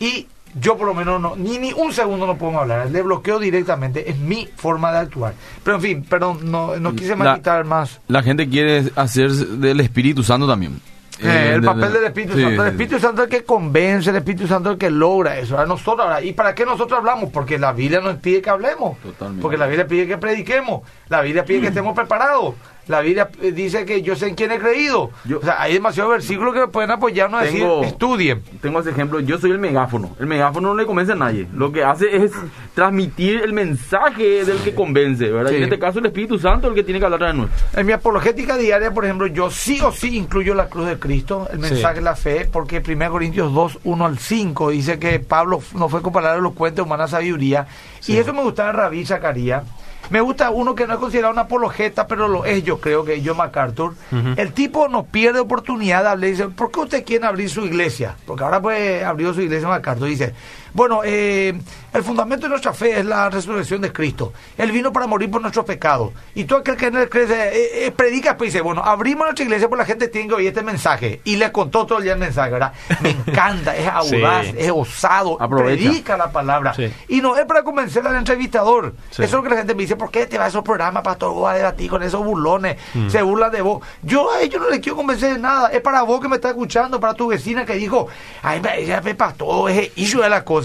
[0.00, 2.90] y yo por lo menos no, ni, ni un segundo no puedo hablar.
[2.90, 4.08] Le bloqueo directamente.
[4.10, 5.34] Es mi forma de actuar.
[5.62, 8.00] Pero en fin, perdón, no, no quise más quitar más.
[8.08, 10.80] La gente quiere hacer del Espíritu Santo también.
[11.22, 12.62] Eh, Eh, el de- papel de- del Espíritu sí, Santo.
[12.64, 15.54] El Espíritu Santo es el que convence, el Espíritu Santo es el que logra eso.
[15.54, 17.28] Ahora nosotros, ahora, ¿y para qué nosotros hablamos?
[17.30, 18.98] Porque la Biblia nos pide que hablemos.
[19.00, 19.42] Totalmente.
[19.42, 20.80] Porque la Biblia pide que prediquemos.
[21.10, 22.54] La Biblia pide que estemos preparados.
[22.90, 25.10] La Biblia dice que yo sé en quién he creído.
[25.34, 28.42] o sea, hay demasiados versículos que pueden apoyarnos a decir, estudien.
[28.60, 30.16] Tengo ese ejemplo, yo soy el megáfono.
[30.18, 31.46] El megáfono no le convence a nadie.
[31.54, 32.32] Lo que hace es
[32.74, 35.52] transmitir el mensaje del que convence, ¿verdad?
[35.52, 37.64] Y en este caso el Espíritu Santo es el que tiene que hablar de nosotros.
[37.74, 41.48] En mi apologética diaria, por ejemplo, yo sí o sí incluyo la cruz de Cristo,
[41.52, 45.60] el mensaje de la fe, porque 1 Corintios 2, 1 al 5 dice que Pablo
[45.74, 47.68] no fue comparado a los cuentos de humana sabiduría.
[48.08, 49.62] Y eso me gustaba Rabí Zacarías
[50.10, 53.22] me gusta uno que no es considerado una apologeta, pero lo es, yo creo que
[53.24, 53.94] John MacArthur.
[54.36, 57.64] El tipo no pierde oportunidad de hablar y dice, ¿por qué usted quiere abrir su
[57.64, 58.16] iglesia?
[58.26, 60.08] Porque ahora pues abrió su iglesia MacArthur.
[60.08, 60.34] Dice,
[60.72, 61.58] bueno, eh,
[61.92, 64.32] el fundamento de nuestra fe es la resurrección de Cristo.
[64.56, 66.12] Él vino para morir por nuestros pecados.
[66.34, 69.44] Y todo aquel que en él cree, eh, eh, predica, pues dice, bueno, abrimos nuestra
[69.44, 71.20] iglesia porque la gente tiene que oír este mensaje.
[71.24, 72.72] Y le contó todo el día el mensaje, ¿verdad?
[73.00, 76.74] Me encanta, es audaz, es osado, predica la palabra.
[77.08, 78.94] Y no es para convencer al entrevistador.
[79.10, 81.02] Eso es lo que la gente me dice, ¿por qué te va a esos programas,
[81.02, 81.32] pastor?
[81.34, 83.08] Vos a debatir con esos burlones, mm.
[83.08, 83.84] se burlan de vos.
[84.02, 85.68] Yo a ellos no les quiero convencer de nada.
[85.68, 88.08] Es para vos que me estás escuchando, para tu vecina que dijo,
[88.42, 88.62] ay,
[89.04, 90.59] me pastor, es hijo de la cosa.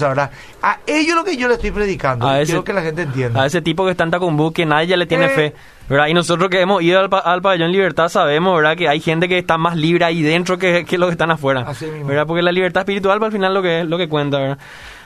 [0.61, 2.27] A ellos lo que yo le estoy predicando.
[2.27, 3.41] A quiero que la gente entienda.
[3.41, 5.29] A ese tipo que está en Tacumbú, que nadie le tiene eh.
[5.29, 5.53] fe.
[5.87, 6.07] ¿verdad?
[6.07, 8.75] Y nosotros que hemos ido al, al, pabellón Libertad sabemos, ¿verdad?
[8.75, 11.65] Que hay gente que está más libre ahí dentro que, que los que están afuera.
[12.05, 12.25] ¿verdad?
[12.25, 14.57] Porque la libertad espiritual, al final, lo que es lo que cuenta,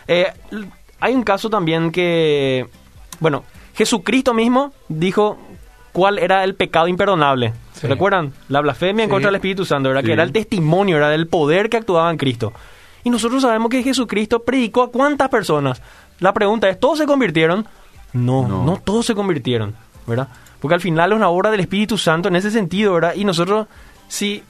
[0.07, 0.31] eh,
[0.99, 2.67] hay un caso también que,
[3.19, 3.43] bueno,
[3.75, 5.37] Jesucristo mismo dijo
[5.91, 7.53] cuál era el pecado imperdonable.
[7.73, 8.33] ¿Se ¿Recuerdan?
[8.49, 10.03] La blasfemia en contra del Espíritu Santo, ¿verdad?
[10.03, 12.51] Que era el testimonio, era del poder que actuaba en Cristo.
[13.03, 15.81] Y nosotros sabemos que Jesucristo predicó a cuántas personas.
[16.19, 17.65] La pregunta es, ¿todos se convirtieron?
[18.13, 19.75] No, no, todos se convirtieron,
[20.07, 20.27] ¿verdad?
[20.59, 23.13] Porque al final es una obra del Espíritu Santo en ese sentido, ¿verdad?
[23.15, 23.67] Y nosotros,
[24.07, 24.43] si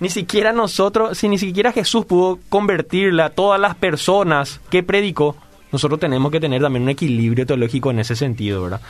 [0.00, 5.36] ni siquiera nosotros, si ni siquiera Jesús pudo convertirle a todas las personas que predicó,
[5.72, 8.80] nosotros tenemos que tener también un equilibrio teológico en ese sentido, ¿verdad?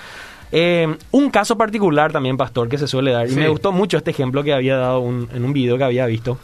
[0.53, 4.13] Eh, un caso particular también, pastor, que se suele dar, y me gustó mucho este
[4.13, 6.39] ejemplo que había dado en un video que había visto,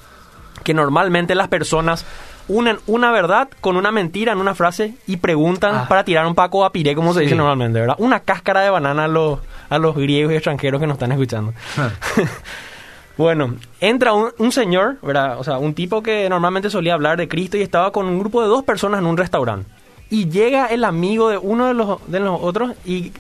[0.65, 2.05] que normalmente las personas
[2.49, 5.87] unen una verdad con una mentira en una frase y preguntan ah.
[5.89, 7.97] para tirar un paco a piré, como se dice normalmente, ¿verdad?
[7.99, 11.53] Una cáscara de banana a los, a los griegos y extranjeros que nos están escuchando.
[11.79, 11.91] Ah.
[13.17, 15.39] bueno, entra un, señor, ¿verdad?
[15.39, 18.43] O sea, un tipo que normalmente solía hablar de Cristo y estaba con un grupo
[18.43, 19.71] de dos personas en un restaurante.
[20.11, 23.13] Y llega el amigo de uno de los, de los otros y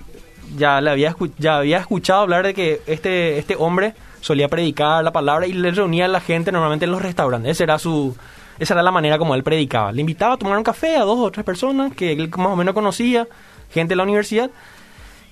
[0.56, 5.12] ya, le había, ya había escuchado hablar de que este, este hombre solía predicar la
[5.12, 7.52] palabra y le reunía a la gente normalmente en los restaurantes.
[7.52, 8.14] Ese era su,
[8.62, 9.90] esa era la manera como él predicaba.
[9.90, 12.56] Le invitaba a tomar un café a dos o tres personas que él más o
[12.56, 13.26] menos conocía,
[13.70, 14.50] gente de la universidad,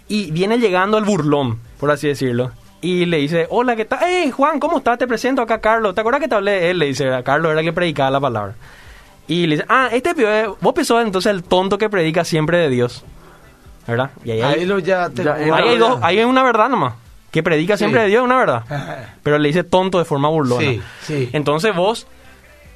[0.08, 2.50] y viene llegando el burlón, por así decirlo.
[2.80, 4.00] Y le dice, hola, ¿qué tal?
[4.02, 4.98] Hey, Juan, ¿cómo estás?
[4.98, 5.94] Te presento acá a Carlos.
[5.94, 6.80] ¿Te acuerdas que te hablé de él?
[6.80, 8.54] Le dice, a Carlos era el que predicaba la palabra.
[9.28, 12.68] Y le dice, ah, este pibe, vos pensó entonces el tonto que predica siempre de
[12.68, 13.04] Dios.
[13.86, 14.10] ¿Verdad?
[14.24, 16.94] Y ahí, ahí, lo ya ahí, hay dos, ahí hay una verdad nomás.
[17.30, 18.64] Que predica siempre de Dios, una verdad.
[19.22, 20.62] Pero le dice tonto de forma burlona.
[20.62, 21.30] Sí, sí.
[21.32, 22.08] Entonces vos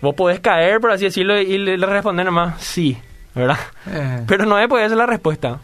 [0.05, 2.99] Vos podés caer, por así decirlo, y le, responder nomás sí,
[3.35, 3.59] ¿verdad?
[3.91, 4.23] Eh.
[4.27, 5.61] Pero no es pues esa es la respuesta.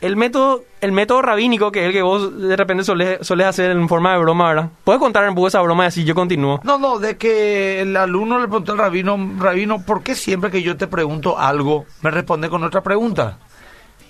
[0.00, 3.88] El método, el método rabínico, que es el que vos de repente solés, hacer en
[3.88, 4.68] forma de broma, ¿verdad?
[4.84, 6.60] ¿Puedes contar un poco esa broma y así yo continúo?
[6.64, 10.62] No, no, de que el alumno le preguntó al rabino, rabino, ¿por qué siempre que
[10.62, 13.38] yo te pregunto algo, me responde con otra pregunta?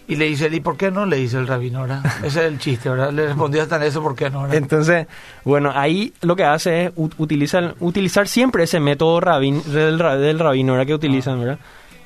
[0.09, 1.05] Y le dice, ¿y por qué no?
[1.05, 2.03] Le dice el rabino, ¿verdad?
[2.25, 3.13] Ese es el chiste, ¿verdad?
[3.13, 4.51] Le respondió hasta en eso, ¿por qué no?
[4.51, 5.07] Entonces,
[5.45, 10.73] bueno, ahí lo que hace es utilizar, utilizar siempre ese método rabin, del, del rabino,
[10.73, 10.87] ¿verdad?
[10.87, 11.59] Que utilizan, ¿verdad?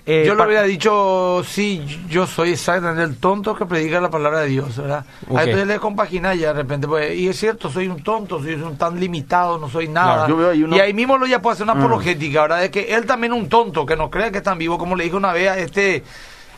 [0.05, 4.41] Eh, yo le había dicho, sí, yo soy exactamente el tonto que predica la palabra
[4.41, 5.05] de Dios, ¿verdad?
[5.29, 5.45] Okay.
[5.45, 8.77] Entonces le compagina ya de repente, pues, y es cierto, soy un tonto, soy un
[8.77, 10.27] tan limitado, no soy nada.
[10.53, 11.79] Y ahí mismo lo ya puede hacer una mm.
[11.79, 12.61] apologética, ¿verdad?
[12.63, 14.97] De que él también es un tonto, que no cree que es tan vivo, como
[14.97, 16.03] le dijo una vez a este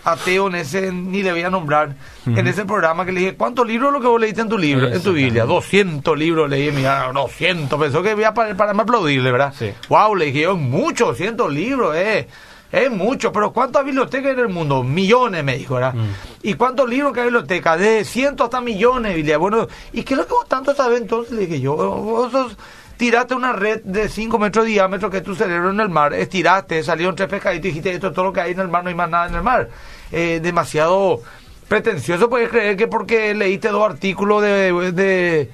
[0.05, 1.95] ateo en ese, ni le voy a nombrar,
[2.27, 4.88] en ese programa que le dije, ¿cuántos libros lo que vos leíste en tu libro,
[4.88, 5.45] en tu Biblia?
[5.45, 9.55] 200 libros leí, mira, 200, pensó que voy a para, para aplaudirle, ¿verdad?
[9.59, 9.73] Sí.
[9.88, 12.29] Wow, le dije, yo, mucho, 200 libros, eh.
[12.73, 14.83] Es mucho, pero ¿cuántas bibliotecas hay en el mundo?
[14.83, 15.95] Millones, me dijo, ¿verdad?
[15.95, 16.09] Mm.
[16.43, 17.77] ¿Y cuántos libros que hay en biblioteca?
[17.77, 19.38] De cientos hasta millones, Biblia.
[19.38, 21.35] Bueno, ¿y qué es lo que vos tanto sabes entonces?
[21.35, 22.57] Le dije yo, vos sos
[22.97, 26.14] tiraste una red de 5 metros de diámetro que es tu cerebro en el mar,
[26.14, 28.83] estiraste, salieron tres pescaditos y dijiste, esto es todo lo que hay en el mar,
[28.83, 29.69] no hay más nada en el mar.
[30.12, 31.21] Eh, demasiado
[31.69, 35.51] pretencioso puedes creer que porque leíste dos artículos de, de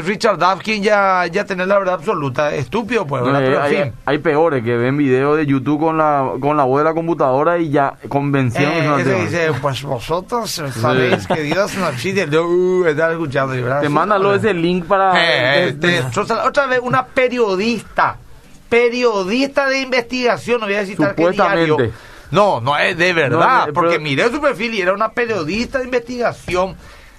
[0.00, 2.54] Richard Dawkins ya, ya tener la verdad absoluta.
[2.54, 3.22] Estúpido, pues,
[4.06, 7.58] hay, peores que ven videos de YouTube con la, con la voz de la computadora
[7.58, 9.00] y ya convencieron.
[9.00, 12.24] Eh, dice, pues vosotros sabéis que Dios no existe.
[12.38, 13.80] Uh, escuchando.
[13.80, 15.12] Te mándalo ese link para...
[15.16, 15.76] Eh,
[16.44, 18.16] otra vez, una periodista,
[18.68, 21.76] periodista de investigación, no voy a citar qué diario
[22.32, 26.76] no, no es de verdad, porque miré su perfil y era una periodista de investigación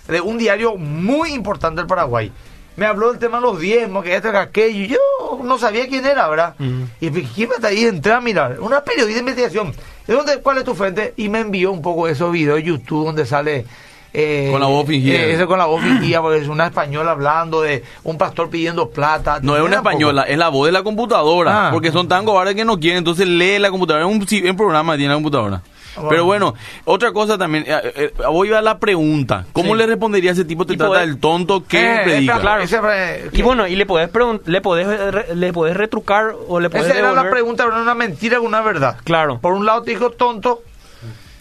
[0.08, 2.32] de un diario muy importante del Paraguay.
[2.76, 5.00] me habló del tema de los diezmos, que esto, que aquello, y yo
[5.44, 6.56] no sabía quién era, ¿verdad?
[7.00, 9.74] Y fíjate ahí, entré a mirar, una periodista de investigación,
[10.08, 11.14] ¿de dónde, cuál es tu fuente?
[11.16, 13.66] Y me envió un poco esos videos de YouTube donde sale...
[14.14, 15.16] eh, Con la voz fingida.
[15.16, 18.90] eh, ese con la voz fingida, porque es una española hablando de un pastor pidiendo
[18.90, 19.40] plata.
[19.42, 21.68] No es una poco- española, es la voz de la computadora.
[21.68, 21.72] Ah.
[21.72, 24.06] Porque son tan cobardes que no quieren, entonces lee la computadora.
[24.08, 25.62] Es un, un programa que tiene la computadora.
[25.96, 26.10] Bueno.
[26.10, 26.54] Pero bueno,
[26.86, 29.46] otra cosa también, eh, eh, voy a la pregunta.
[29.54, 29.78] ¿Cómo Sí.
[29.78, 30.66] le respondería a ese tipo?
[30.66, 32.34] Te trata del tonto que Eh, predica.
[32.38, 32.64] espera, Claro.
[32.64, 34.10] ese Y bueno, y le podés,
[34.46, 37.66] le podés, eh, re- le podés retrucar o le podés Esa era la devolver- pregunta,
[37.66, 38.98] pero una mentira con una verdad.
[39.04, 39.38] Claro.
[39.40, 40.64] Por un lado te dijo tonto,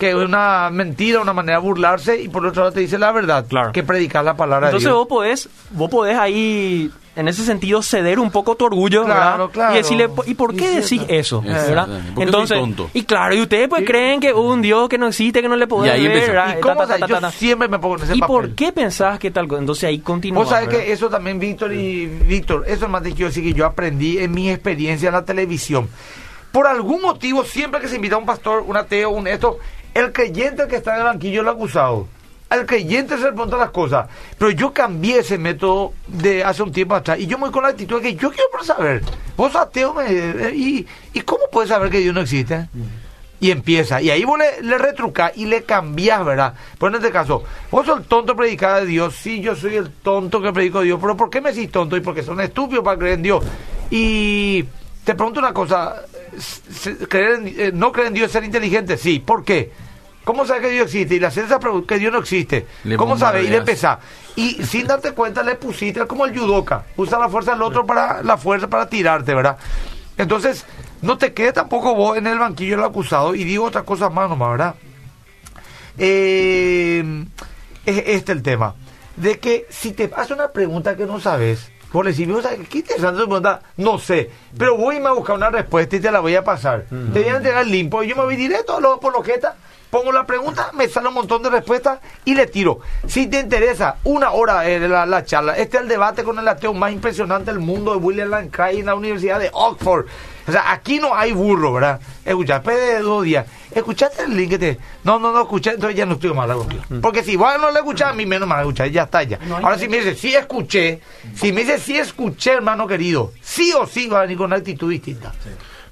[0.03, 3.12] que es una mentira, una manera de burlarse, y por otro lado te dice la
[3.12, 3.71] verdad, Claro.
[3.73, 4.99] que predicar la palabra Entonces de Dios.
[4.99, 9.51] vos podés, vos podés ahí, en ese sentido, ceder un poco tu orgullo, Claro, ¿verdad?
[9.53, 9.75] claro.
[9.75, 11.41] Y decirle, ¿y por qué Sí, decís eso?
[11.43, 11.87] ¿verdad?
[12.15, 12.91] ¿Por Entonces, soy tonto?
[12.95, 15.55] y claro, y ustedes pues creen que hubo un Dios que no existe, que no
[15.57, 16.27] le podés Y ahí ver.
[16.27, 16.57] ¿verdad?
[16.59, 17.01] ¿Y cómo Ta, ta, sabes?
[17.09, 18.35] ta, ta, Yo siempre me pongo en ese ¿Y papel.
[18.35, 19.61] por qué pensás que tal cosa?
[19.61, 20.41] Entonces ahí continúa.
[20.41, 20.83] Vos sabés ¿verdad?
[20.85, 24.19] que eso también, Víctor y Víctor, eso es más de quiero decir que yo aprendí
[24.19, 25.88] en mi experiencia en la televisión.
[26.53, 29.59] Por algún motivo, siempre que se invita a un pastor, un ateo, un esto,
[29.95, 32.07] el creyente que está en el banquillo es el acusado.
[32.51, 34.09] Al creyente se le preguntan las cosas.
[34.37, 37.19] Pero yo cambié ese método de hace un tiempo atrás.
[37.19, 39.01] Y yo me voy con la actitud de que yo quiero por saber.
[39.38, 42.69] Vos ateo, me- eh, y, ¿y cómo puedes saber que Dios no existe?
[43.41, 44.03] Y empieza.
[44.03, 44.77] Y ahí vos le, le
[45.37, 46.53] y le cambiás, ¿verdad?
[46.77, 49.17] Pues en este caso, vos sos el tonto predicado de Dios.
[49.17, 50.99] Sí, yo soy el tonto que predico a Dios.
[51.01, 51.97] Pero ¿por qué me decís tonto?
[51.97, 53.45] Y porque son estúpidos para creer en Dios.
[53.91, 54.62] Y
[55.05, 56.03] te pregunto una cosa.
[57.09, 58.97] Creer en- eh, ¿No creer en Dios es ser inteligente?
[58.97, 59.18] Sí.
[59.18, 59.73] ¿Por qué?
[60.25, 61.16] ¿Cómo sabes que Dios existe?
[61.16, 62.66] Y esa pregunta que Dios no existe.
[62.85, 63.45] Le ¿Cómo sabes?
[63.45, 63.99] Y le empezás.
[64.37, 66.85] Y sin darte cuenta le pusiste, como el judoka.
[66.97, 69.57] Usa la fuerza del otro para la fuerza para tirarte, ¿verdad?
[70.16, 70.64] Entonces,
[71.01, 73.35] no te quedes tampoco vos en el banquillo del acusado.
[73.35, 74.75] Y digo otra cosa más nomás, ¿verdad?
[75.99, 77.25] Eh,
[77.85, 78.75] es este el tema.
[79.16, 82.69] De que si te hace una pregunta que no sabes, vos le decís, "Vos sabés,
[82.69, 83.61] ¿qué interesante tu pregunta?
[83.77, 86.85] No sé, pero voy a buscar una respuesta y te la voy a pasar.
[87.13, 89.55] Te voy a entregar el limpo y yo me voy directo a los apologetas,
[89.93, 92.81] pongo la pregunta, me sale un montón de respuestas y le tiro.
[93.07, 95.55] Si te interesa, una hora eh, la, la charla.
[95.59, 98.79] Este es el debate con el ateo más impresionante del mundo de William Lane Craig
[98.79, 100.07] en la Universidad de Oxford.
[100.49, 102.01] O sea, aquí no hay burro, ¿verdad?
[102.25, 104.79] Escucha, después de dos días, ¿escuchaste el link que te...?
[105.05, 106.83] No, no, no escuché, entonces ya no estoy mal contigo.
[107.03, 109.39] Porque si vos no le escuchás, a mí menos mal escuchar, ya está, ya.
[109.63, 111.03] Ahora si me dice, sí escuché,
[111.37, 114.57] si me dice, sí escuché, hermano querido, sí o sí va a venir con una
[114.57, 115.33] actitud distinta.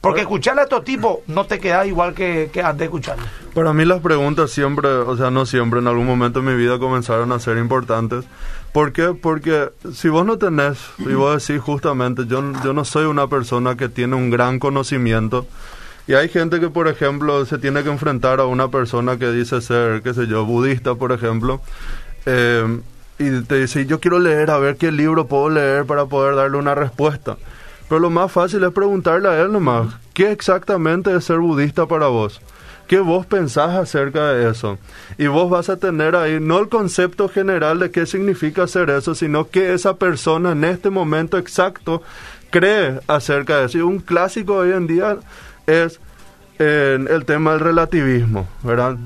[0.01, 3.25] Porque escucharle a estos tipos no te queda igual que, que antes de escucharle.
[3.55, 6.79] Para mí las preguntas siempre, o sea, no siempre, en algún momento de mi vida
[6.79, 8.25] comenzaron a ser importantes.
[8.73, 9.15] ¿Por qué?
[9.21, 13.77] Porque si vos no tenés, y vos decís justamente, yo, yo no soy una persona
[13.77, 15.47] que tiene un gran conocimiento,
[16.07, 19.61] y hay gente que, por ejemplo, se tiene que enfrentar a una persona que dice
[19.61, 21.61] ser, qué sé yo, budista, por ejemplo,
[22.27, 22.81] eh,
[23.19, 26.57] y te dice, yo quiero leer, a ver qué libro puedo leer para poder darle
[26.57, 27.37] una respuesta.
[27.90, 32.07] Pero lo más fácil es preguntarle a él nomás, ¿qué exactamente es ser budista para
[32.07, 32.40] vos?
[32.87, 34.79] ¿Qué vos pensás acerca de eso?
[35.18, 39.16] Y vos vas a tener ahí no el concepto general de qué significa hacer eso,
[39.16, 42.00] sino que esa persona en este momento exacto
[42.50, 43.79] cree acerca de eso.
[43.79, 45.16] Y un clásico hoy en día
[45.66, 45.98] es
[46.61, 48.98] eh, el tema del relativismo, ¿verdad?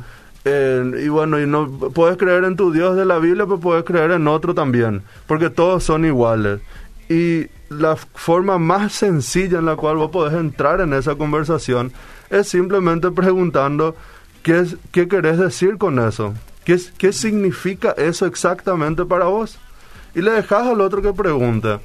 [0.46, 4.10] Y bueno, y no puedes creer en tu Dios de la Biblia, pero puedes creer
[4.10, 6.60] en otro también, porque todos son iguales.
[7.08, 11.92] Y la forma más sencilla en la cual vos podés entrar en esa conversación
[12.30, 13.96] es simplemente preguntando
[14.42, 19.58] qué, es, qué querés decir con eso, ¿Qué, qué significa eso exactamente para vos.
[20.14, 21.78] Y le dejas al otro que pregunte,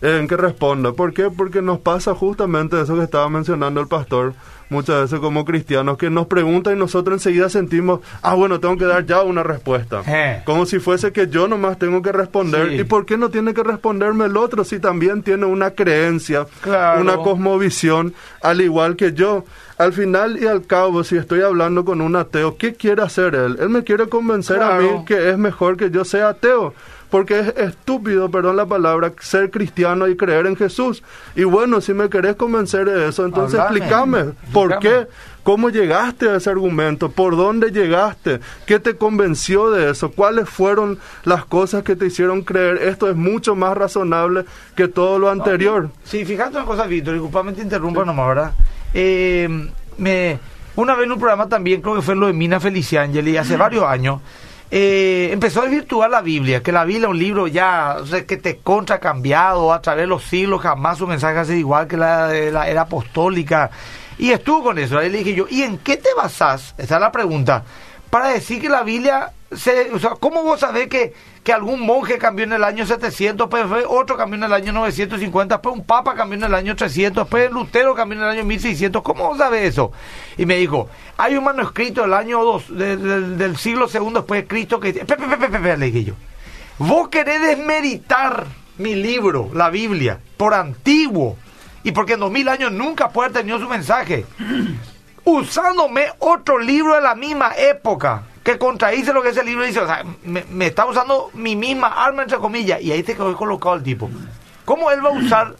[0.00, 0.92] en que responda.
[0.92, 1.30] ¿Por qué?
[1.30, 4.34] Porque nos pasa justamente eso que estaba mencionando el pastor,
[4.68, 8.84] muchas veces como cristianos, que nos preguntan y nosotros enseguida sentimos, ah, bueno, tengo que
[8.84, 10.02] dar ya una respuesta.
[10.06, 10.42] Eh.
[10.44, 12.70] Como si fuese que yo nomás tengo que responder.
[12.70, 12.80] Sí.
[12.80, 17.00] ¿Y por qué no tiene que responderme el otro si también tiene una creencia, Claro.
[17.00, 19.44] una cosmovisión, al igual que yo?
[19.78, 23.58] Al final y al cabo, si estoy hablando con un ateo, ¿qué quiere hacer él?
[23.60, 26.72] Él me quiere convencer a mí que es mejor que yo sea ateo.
[27.10, 31.02] Porque es estúpido, perdón la palabra, ser cristiano y creer en Jesús.
[31.34, 33.78] Y bueno, si me querés convencer de eso, entonces Hablame.
[33.78, 34.24] explícame.
[34.52, 35.06] ¿Por qué?
[35.46, 37.08] ¿Cómo llegaste a ese argumento?
[37.08, 38.40] ¿Por dónde llegaste?
[38.66, 40.10] ¿Qué te convenció de eso?
[40.10, 42.78] ¿Cuáles fueron las cosas que te hicieron creer?
[42.78, 45.90] Esto es mucho más razonable que todo lo anterior.
[46.02, 48.52] Sí, fíjate una cosa, Víctor, disculpame te interrumpa nomás, ¿verdad?
[48.92, 50.38] Eh, me,
[50.74, 53.84] una vez en un programa también, creo que fue lo de Mina Feliciangeli, hace varios
[53.84, 54.20] años,
[54.78, 57.96] eh, empezó a desvirtuar la Biblia, que la Biblia es un libro ya,
[58.26, 61.86] que te contra cambiado a través de los siglos, jamás su mensaje ha sido igual
[61.88, 63.70] que la la era apostólica.
[64.18, 66.74] Y estuvo con eso, ahí le dije yo, ¿y en qué te basás?
[66.76, 67.64] Esa es la pregunta.
[68.16, 69.90] Para decir que la Biblia, se,
[70.20, 71.12] ¿cómo vos sabés que,
[71.44, 75.56] que algún monje cambió en el año 700, pues otro cambió en el año 950,
[75.56, 79.02] después un papa cambió en el año 300, después Lutero cambió en el año 1600?
[79.02, 79.92] ¿Cómo vos sabés eso?
[80.38, 80.88] Y me dijo,
[81.18, 85.04] hay un manuscrito del año 2, del siglo segundo después de Cristo que dice,
[85.76, 86.14] le dije yo,
[86.78, 88.46] vos querés desmeritar
[88.78, 91.36] mi libro, la Biblia, por antiguo,
[91.84, 94.24] y porque en dos mil años nunca puede haber tenido su mensaje
[95.26, 99.80] usándome otro libro de la misma época que contradice lo que ese libro dice.
[99.80, 103.74] O sea, me, está usando mi misma arma, entre comillas, y ahí te quedó colocado
[103.74, 104.08] el tipo.
[104.64, 105.56] ¿Cómo él va a usar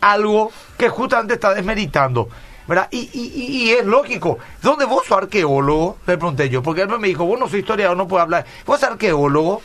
[0.00, 2.28] algo que justamente está desmeritando?
[2.68, 2.88] ¿verdad?
[2.90, 4.38] Y, es lógico.
[4.62, 5.96] ¿Dónde vos sos arqueólogo?
[6.06, 8.44] Le pregunté yo, porque él me dijo, vos no soy historiador, no puedo hablar.
[8.66, 9.62] ¿Vos sos arqueólogo?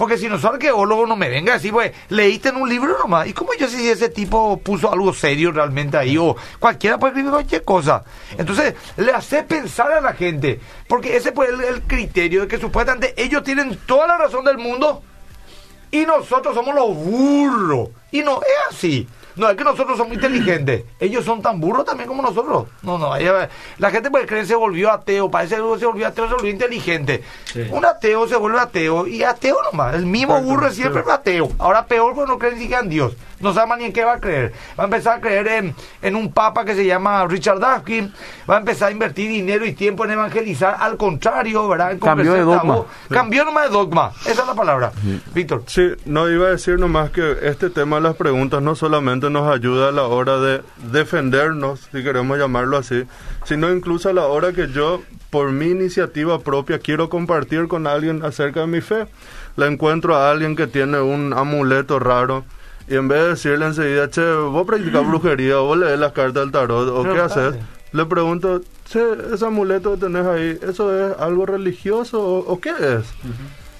[0.00, 3.26] Porque si no soy arqueólogo, no me venga así, pues leíste en un libro nomás.
[3.26, 6.16] ¿Y cómo yo sé si ese tipo puso algo serio realmente ahí?
[6.16, 8.02] O cualquiera puede escribir cualquier cosa.
[8.38, 10.58] Entonces, le hace pensar a la gente.
[10.88, 14.56] Porque ese fue el, el criterio de que supuestamente ellos tienen toda la razón del
[14.56, 15.02] mundo
[15.90, 17.90] y nosotros somos los burros.
[18.10, 19.06] Y no es así.
[19.36, 20.84] No, es que nosotros somos inteligentes.
[20.98, 22.68] Ellos son tan burros también como nosotros.
[22.82, 23.12] No, no.
[23.78, 25.30] La gente puede creer que se volvió ateo.
[25.30, 27.22] Parece que se volvió ateo, se volvió inteligente.
[27.70, 29.94] Un ateo se vuelve ateo y ateo nomás.
[29.94, 31.50] El mismo burro es siempre ateo.
[31.58, 34.14] Ahora peor porque no creen ni siquiera en Dios no sabe ni en qué va
[34.14, 34.52] a creer.
[34.78, 38.12] Va a empezar a creer en, en un papa que se llama Richard Dawkins,
[38.48, 41.92] va a empezar a invertir dinero y tiempo en evangelizar, al contrario, ¿verdad?
[41.92, 42.84] En Cambió de dogma.
[43.08, 44.92] Cambió nomás de dogma, esa es la palabra.
[45.34, 45.64] Víctor.
[45.66, 49.52] Sí, no iba a decir nomás que este tema de las preguntas no solamente nos
[49.52, 53.04] ayuda a la hora de defendernos, si queremos llamarlo así,
[53.44, 58.24] sino incluso a la hora que yo por mi iniciativa propia quiero compartir con alguien
[58.24, 59.06] acerca de mi fe.
[59.56, 62.44] Le encuentro a alguien que tiene un amuleto raro
[62.88, 66.42] y en vez de decirle enseguida, che, vos practicas brujería, o vos lees las cartas
[66.42, 67.54] del tarot, o qué haces,
[67.92, 69.00] le pregunto, che,
[69.32, 73.06] ese amuleto que tenés ahí, ¿eso es algo religioso o, qué es?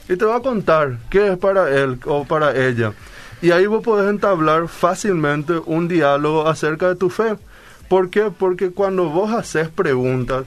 [0.08, 2.92] Y te va a contar qué es para él o para ella.
[3.42, 7.36] Y ahí vos podés entablar fácilmente un diálogo acerca de tu fe.
[7.88, 8.30] ¿Por qué?
[8.36, 10.44] Porque cuando vos haces preguntas,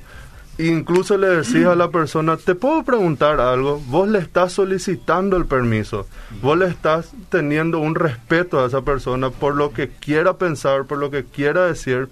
[0.58, 5.46] incluso le decís a la persona, te puedo preguntar algo, vos le estás solicitando el
[5.46, 6.06] permiso,
[6.42, 11.00] vos le estás teniendo un respeto a esa persona por lo que quiera pensar, por
[11.00, 12.10] lo que quiera decir,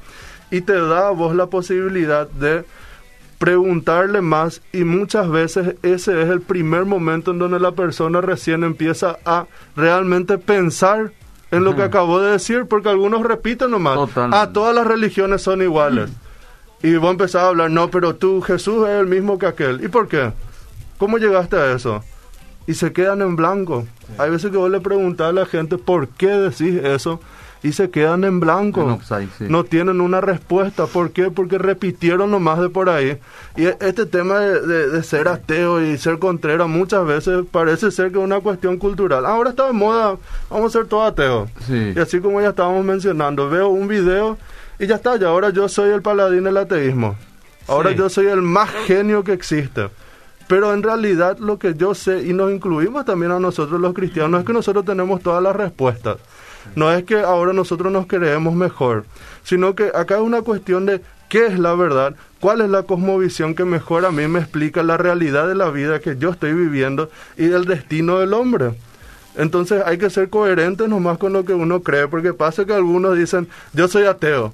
[0.50, 2.66] y te da a vos la posibilidad de
[3.42, 8.64] preguntarle más y muchas veces ese es el primer momento en donde la persona recién
[8.64, 11.12] empieza a realmente pensar
[11.50, 15.42] en lo que acabó de decir, porque algunos repiten nomás, a ah, todas las religiones
[15.42, 16.12] son iguales.
[16.84, 19.84] Y vos empezás a hablar, no, pero tú, Jesús es el mismo que aquel.
[19.84, 20.32] ¿Y por qué?
[21.00, 22.04] ¿Cómo llegaste a eso?
[22.68, 23.88] Y se quedan en blanco.
[24.20, 27.20] Hay veces que vos le preguntás a la gente por qué decís eso
[27.64, 29.00] y se quedan en blanco.
[29.40, 30.88] No tienen una respuesta.
[30.88, 31.30] ¿Por qué?
[31.30, 33.20] Porque repitieron nomás de por ahí.
[33.56, 38.18] Y e-, este tema de, ser ateo y ser contrera muchas veces parece ser que
[38.18, 39.26] es una cuestión cultural.
[39.26, 40.18] Ahora está de moda,
[40.50, 41.50] vamos a ser todos ateos.
[41.70, 44.38] Y así como ya estábamos mencionando, veo un video
[44.80, 47.16] y ya está, y ahora yo soy el paladín del ateísmo.
[47.68, 49.90] Ahora yo soy el más genio que existe.
[50.48, 54.42] Pero en realidad lo que yo sé, y nos incluimos también a nosotros los cristianos,
[54.42, 56.18] es que nosotros tenemos todas las respuestas.
[56.76, 59.06] No es que ahora nosotros nos creemos mejor,
[59.44, 63.56] sino que acá es una cuestión de qué es la verdad, cuál es la cosmovisión
[63.56, 67.10] que mejor a mí me explica la realidad de la vida que yo estoy viviendo
[67.38, 68.74] y del destino del hombre.
[69.38, 73.18] Entonces hay que ser coherentes nomás con lo que uno cree, porque pasa que algunos
[73.18, 74.54] dicen, yo soy ateo,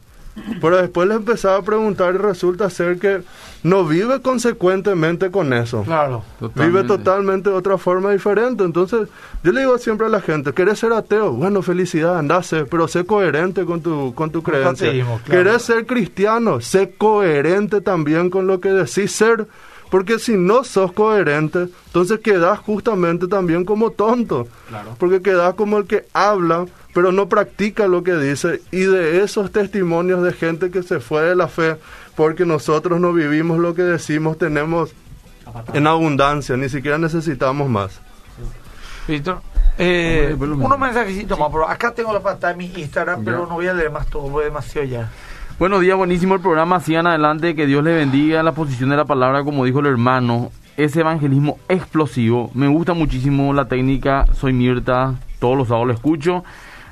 [0.62, 3.22] pero después le empezaba a preguntar y resulta ser que
[3.64, 5.84] no vive consecuentemente con eso.
[5.84, 6.24] Claro.
[6.56, 8.64] Vive totalmente de otra forma diferente.
[8.64, 9.10] Entonces,
[9.44, 11.32] yo le digo siempre a la gente, ¿querés ser ateo?
[11.32, 14.92] Bueno, felicidad, andase, pero sé coherente con tu, con tu creencia.
[15.26, 16.62] ¿Querés ser cristiano?
[16.62, 19.48] Sé coherente también con lo que decís ser.
[19.90, 24.48] Porque si no sos coherente, entonces quedas justamente también como tonto.
[24.98, 26.66] Porque quedas como el que habla,
[26.98, 28.60] pero no practica lo que dice.
[28.72, 31.78] Y de esos testimonios de gente que se fue de la fe,
[32.16, 34.95] porque nosotros no vivimos lo que decimos, tenemos
[35.76, 38.02] en abundancia, ni siquiera necesitamos más.
[39.08, 39.41] Víctor,
[39.78, 43.68] eh, unos mensajecitos más, pero acá tengo la pantalla de mi Instagram, pero no voy
[43.68, 45.12] a leer más todo, voy demasiado ya.
[45.60, 46.80] Buenos días, buenísimo el programa.
[46.80, 50.50] Sigan adelante, que Dios le bendiga la posición de la palabra, como dijo el hermano.
[50.78, 52.50] Ese evangelismo explosivo.
[52.56, 54.26] Me gusta muchísimo la técnica.
[54.34, 56.43] Soy Mirta, todos los sábados lo escucho.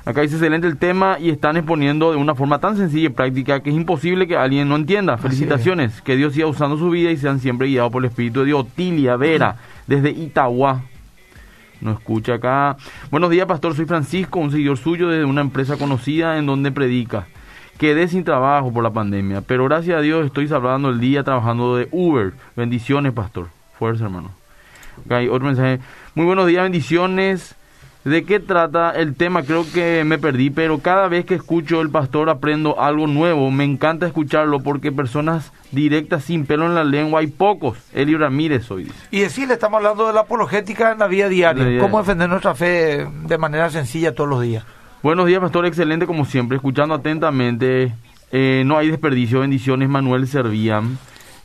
[0.06, 3.60] Acá dice excelente el tema y están exponiendo de una forma tan sencilla y práctica
[3.60, 5.18] que es imposible que alguien no entienda.
[5.18, 8.46] Felicitaciones, que Dios siga usando su vida y sean siempre guiados por el Espíritu de
[8.46, 8.60] Dios.
[8.60, 9.56] Otilia Vera,
[9.88, 10.82] desde Itagua.
[11.80, 12.76] No escucha acá.
[13.10, 13.74] Buenos días, pastor.
[13.74, 17.26] Soy Francisco, un seguidor suyo desde una empresa conocida en donde predica
[17.78, 21.76] quedé sin trabajo por la pandemia, pero gracias a Dios estoy salvando el día trabajando
[21.76, 22.32] de Uber.
[22.56, 23.48] Bendiciones, pastor.
[23.78, 24.30] Fuerza, hermano.
[25.04, 25.80] Ok, otro mensaje.
[26.14, 27.54] Muy buenos días, bendiciones.
[28.06, 29.42] ¿De qué trata el tema?
[29.42, 33.50] Creo que me perdí, pero cada vez que escucho el pastor aprendo algo nuevo.
[33.50, 37.78] Me encanta escucharlo porque personas directas sin pelo en la lengua hay pocos.
[37.92, 38.94] Eli Ramírez hoy dice.
[39.10, 41.64] Y decirle, estamos hablando de la apologética en la vida diaria.
[41.64, 44.62] La vida Cómo defender nuestra fe de manera sencilla todos los días.
[45.02, 45.66] Buenos días, pastor.
[45.66, 46.58] Excelente como siempre.
[46.58, 47.92] Escuchando atentamente.
[48.30, 49.40] Eh, no hay desperdicio.
[49.40, 50.96] Bendiciones, Manuel Servían.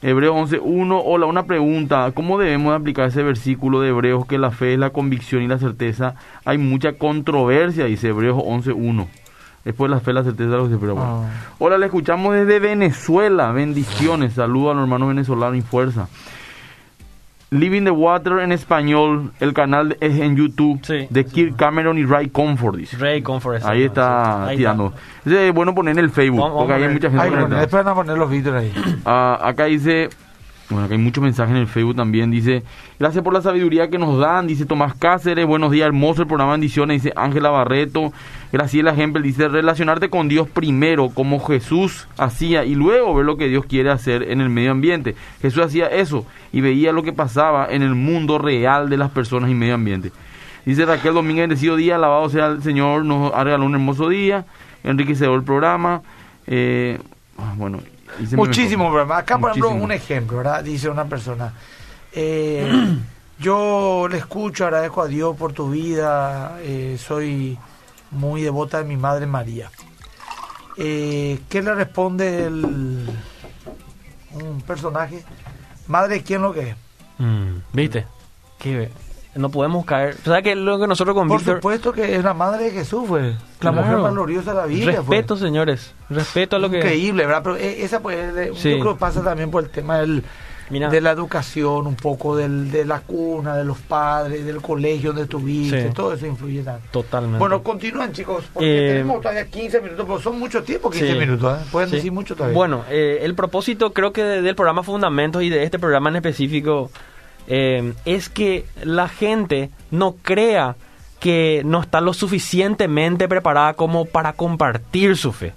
[0.03, 1.01] Hebreos 11.1.
[1.05, 2.11] Hola, una pregunta.
[2.15, 5.59] ¿Cómo debemos aplicar ese versículo de Hebreos que la fe es la convicción y la
[5.59, 6.15] certeza?
[6.43, 9.07] Hay mucha controversia, dice Hebreos 11.1.
[9.63, 11.25] Después la fe, la certeza de los pero bueno.
[11.59, 13.51] Hola, le escuchamos desde Venezuela.
[13.51, 14.33] Bendiciones.
[14.33, 16.07] Saludos a los hermanos venezolanos y fuerza.
[17.53, 19.31] Living the Water en español.
[19.41, 21.07] El canal es en YouTube Sí.
[21.09, 22.95] de Kirk Cameron y Ray Comfort, dice.
[22.95, 23.61] Ray Comfort.
[23.65, 24.93] Ahí está Ahí tirando.
[25.25, 27.59] Es bueno poner en el Facebook, Vamos- porque vamos ahí hay mucha gente conectada.
[27.61, 28.71] después van a poner los vídeos ahí.
[29.05, 30.07] Ah, acá dice,
[30.71, 32.31] bueno, acá hay muchos mensajes en el Facebook también.
[32.31, 32.63] Dice,
[32.97, 34.47] gracias por la sabiduría que nos dan.
[34.47, 37.03] Dice Tomás Cáceres, buenos días, hermoso el programa Bendiciones.
[37.03, 38.13] Dice Ángela Barreto,
[38.51, 43.47] Graciela Hempel dice, relacionarte con Dios primero, como Jesús hacía, y luego ver lo que
[43.47, 45.15] Dios quiere hacer en el medio ambiente.
[45.41, 49.49] Jesús hacía eso y veía lo que pasaba en el mundo real de las personas
[49.49, 50.11] y medio ambiente.
[50.65, 54.45] Dice Raquel Domínguez, bendecido día, alabado sea el Señor, nos ha regalado un hermoso día,
[54.83, 56.01] enriquecedor el programa.
[56.47, 56.99] Eh,
[57.37, 57.79] ah, bueno,
[58.31, 58.91] Muchísimo.
[58.91, 59.17] ¿verdad?
[59.19, 60.63] Acá, por ejemplo, un ejemplo, ¿verdad?
[60.63, 61.53] Dice una persona,
[62.13, 62.97] eh,
[63.39, 67.57] yo le escucho, agradezco a Dios por tu vida, eh, soy
[68.11, 69.71] muy devota de mi madre María.
[70.77, 73.09] Eh, ¿Qué le responde el,
[74.33, 75.23] un personaje?
[75.87, 76.75] Madre, ¿quién lo que es?
[77.17, 78.05] Mm, ¿Viste?
[78.57, 78.89] Que
[79.35, 80.15] no podemos caer.
[80.25, 81.57] ¿Sabes que lo que nosotros con Por Víctor...
[81.57, 83.21] supuesto que es la madre de Jesús, fue.
[83.31, 83.75] La Claro.
[83.77, 85.01] mujer más gloriosa de la Biblia.
[85.03, 85.15] fue.
[85.17, 85.93] Respeto, señores.
[86.09, 86.77] Respeto a lo que...
[86.77, 87.41] Increíble, ¿verdad?
[87.43, 88.17] Pero eh, esa pues,
[88.57, 88.71] Sí.
[88.71, 90.23] yo creo que pasa también por el tema del,
[90.69, 95.23] de la educación, un poco del, de la cuna, de los padres, del colegio donde
[95.23, 95.93] estuviste, Sí.
[95.93, 96.89] todo eso influye también.
[96.91, 97.39] Totalmente.
[97.39, 101.19] Bueno, continúen chicos, porque Eh, tenemos todavía 15 minutos, pero son mucho tiempo 15 Sí.
[101.19, 101.65] minutos, ¿eh?
[101.71, 102.55] Pueden decir mucho todavía.
[102.55, 106.15] Bueno, eh, el propósito creo que de- del programa Fundamentos y de este programa en
[106.17, 106.89] específico
[107.53, 110.77] eh, es que la gente no crea
[111.19, 115.53] que no está lo suficientemente preparada como para compartir su fe.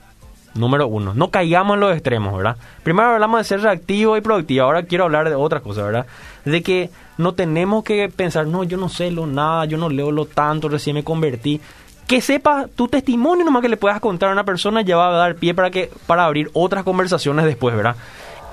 [0.55, 2.57] Número uno, no caigamos en los extremos, ¿verdad?
[2.83, 6.07] Primero hablamos de ser reactivo y productivo, ahora quiero hablar de otra cosa, ¿verdad?
[6.45, 10.11] De que no tenemos que pensar, no, yo no sé lo nada, yo no leo
[10.11, 11.61] lo tanto, recién me convertí.
[12.09, 15.17] Que sepa tu testimonio nomás que le puedas contar a una persona ya va a
[15.17, 17.95] dar pie para que para abrir otras conversaciones después, ¿verdad?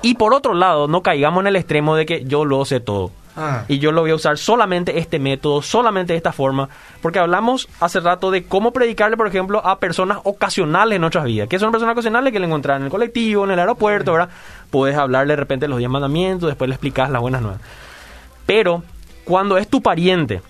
[0.04, 3.12] Y por otro lado, no caigamos en el extremo de que yo lo sé todo.
[3.36, 3.64] Ah.
[3.68, 6.70] Y yo lo voy a usar solamente este método, solamente de esta forma.
[7.02, 11.48] Porque hablamos hace rato de cómo predicarle, por ejemplo, a personas ocasionales en nuestras vidas.
[11.48, 12.34] ¿Qué son personas ocasionales?
[12.34, 14.30] Que le encontrás en el colectivo, en el aeropuerto, ¿verdad?
[14.70, 17.62] Puedes hablarle de repente los 10 mandamientos, después le explicas las buenas nuevas.
[18.46, 18.84] Pero
[19.24, 20.42] cuando es tu pariente,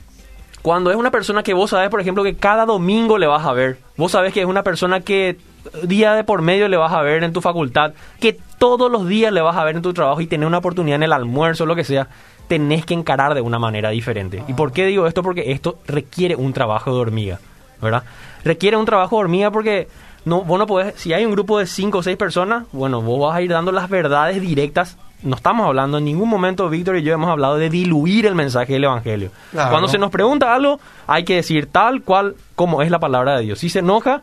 [0.62, 3.54] cuando es una persona que vos sabes, por ejemplo, que cada domingo le vas a
[3.54, 5.38] ver, vos sabes que es una persona que
[5.84, 9.32] día de por medio le vas a ver en tu facultad, que todos los días
[9.32, 11.76] le vas a ver en tu trabajo y tener una oportunidad en el almuerzo, lo
[11.76, 12.08] que sea,
[12.48, 14.44] tenés que encarar de una manera diferente.
[14.48, 15.24] ¿Y por qué digo esto?
[15.24, 17.40] Porque esto requiere un trabajo de hormiga,
[17.82, 18.04] ¿verdad?
[18.44, 19.88] Requiere un trabajo de hormiga porque
[20.26, 23.28] no, vos no podés, si hay un grupo de cinco o seis personas, bueno, vos
[23.28, 24.98] vas a ir dando las verdades directas.
[25.24, 28.74] No estamos hablando en ningún momento, Víctor y yo hemos hablado de diluir el mensaje
[28.74, 29.30] del Evangelio.
[29.52, 29.70] Claro.
[29.70, 33.44] Cuando se nos pregunta algo, hay que decir tal cual como es la palabra de
[33.44, 33.60] Dios.
[33.60, 34.22] Si se enoja,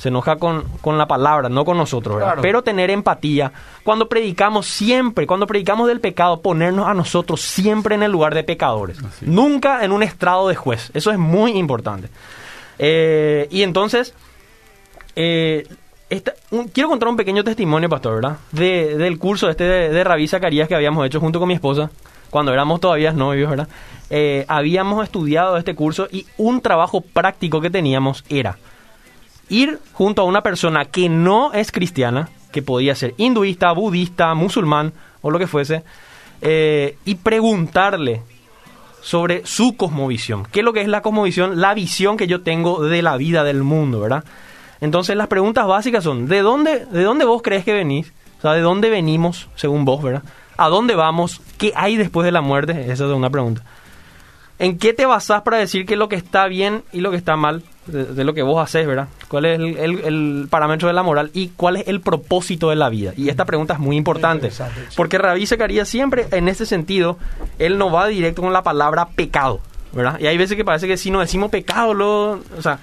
[0.00, 2.28] se enoja con, con la palabra, no con nosotros, ¿verdad?
[2.30, 2.42] Claro.
[2.42, 3.52] Pero tener empatía.
[3.84, 8.42] Cuando predicamos siempre, cuando predicamos del pecado, ponernos a nosotros siempre en el lugar de
[8.42, 8.96] pecadores.
[9.20, 10.90] Nunca en un estrado de juez.
[10.94, 12.08] Eso es muy importante.
[12.78, 14.14] Eh, y entonces,
[15.16, 15.66] eh,
[16.08, 18.36] esta- un- quiero contar un pequeño testimonio, pastor, ¿verdad?
[18.52, 21.90] De- del curso este de, de Rabí Zacarías que habíamos hecho junto con mi esposa,
[22.30, 23.68] cuando éramos todavía novios, ¿verdad?
[24.08, 28.56] Eh, habíamos estudiado este curso y un trabajo práctico que teníamos era
[29.50, 34.92] ir junto a una persona que no es cristiana, que podía ser hinduista, budista, musulmán
[35.20, 35.82] o lo que fuese,
[36.40, 38.22] eh, y preguntarle
[39.02, 40.46] sobre su cosmovisión.
[40.50, 41.60] ¿Qué es lo que es la cosmovisión?
[41.60, 44.24] La visión que yo tengo de la vida, del mundo, ¿verdad?
[44.80, 48.12] Entonces las preguntas básicas son, ¿de dónde, de dónde vos crees que venís?
[48.38, 50.22] O sea, ¿de dónde venimos, según vos, ¿verdad?
[50.56, 51.40] ¿A dónde vamos?
[51.58, 52.72] ¿Qué hay después de la muerte?
[52.90, 53.62] Esa es una pregunta.
[54.60, 57.34] ¿En qué te basás para decir que lo que está bien y lo que está
[57.34, 59.08] mal de, de lo que vos haces, verdad?
[59.26, 62.76] ¿Cuál es el, el- el parámetro de la moral y cuál es el propósito de
[62.76, 63.12] la vida?
[63.16, 64.48] Y esta pregunta es muy importante.
[64.96, 67.16] Porque Rabí Zacarías siempre, en ese sentido,
[67.58, 69.60] él no va directo con la palabra pecado,
[69.92, 70.20] ¿verdad?
[70.20, 72.78] Y hay veces que parece que si no decimos pecado, lo, o sea,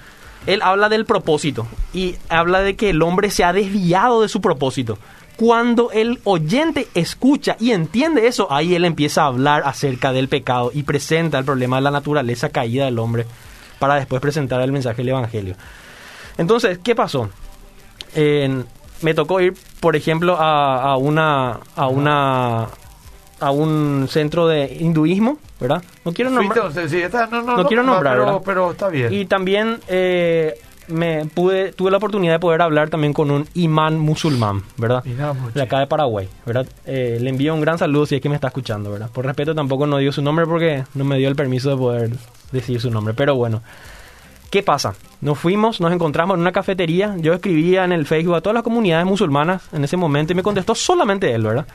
[0.46, 4.40] él habla del propósito y habla de que el hombre se ha desviado de su
[4.40, 4.98] propósito.
[5.38, 10.72] Cuando el oyente escucha y entiende eso, ahí él empieza a hablar acerca del pecado
[10.74, 13.24] y presenta el problema de la naturaleza caída del hombre
[13.78, 15.54] para después presentar el mensaje del Evangelio.
[16.38, 17.30] Entonces, ¿qué pasó?
[19.02, 22.66] me tocó ir, por ejemplo, a, una a una
[23.38, 25.84] a un centro de hinduismo, ¿verdad?
[26.04, 26.72] No quiero nombrar.
[27.44, 29.12] no, quiero nombrar, pero, está bien.
[29.12, 30.58] Y también eh,
[30.88, 35.04] me pude tuve la oportunidad de poder hablar también con un imán musulmán, ¿verdad?
[35.54, 36.66] De acá de Paraguay, ¿verdad?
[36.86, 39.10] Eh, le envío un gran saludo si es que me está escuchando, ¿verdad?
[39.10, 42.10] Por respeto tampoco no dio su nombre porque no me dio el permiso de poder
[42.52, 43.62] decir su nombre, pero bueno.
[44.50, 44.94] ¿Qué pasa?
[45.20, 47.14] Nos fuimos, nos encontramos en una cafetería.
[47.18, 50.42] Yo escribía en el Facebook a todas las comunidades musulmanas en ese momento y me
[50.42, 51.66] contestó solamente él, ¿verdad?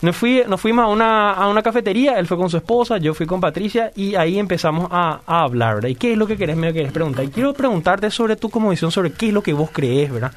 [0.00, 3.14] Nos, fui, nos fuimos a una, a una cafetería, él fue con su esposa, yo
[3.14, 5.88] fui con Patricia y ahí empezamos a, a hablar, ¿verdad?
[5.88, 6.56] ¿Y qué es lo que querés,
[6.92, 7.24] preguntar?
[7.24, 10.32] Y quiero preguntarte sobre tu visión, sobre qué es lo que vos crees, ¿verdad?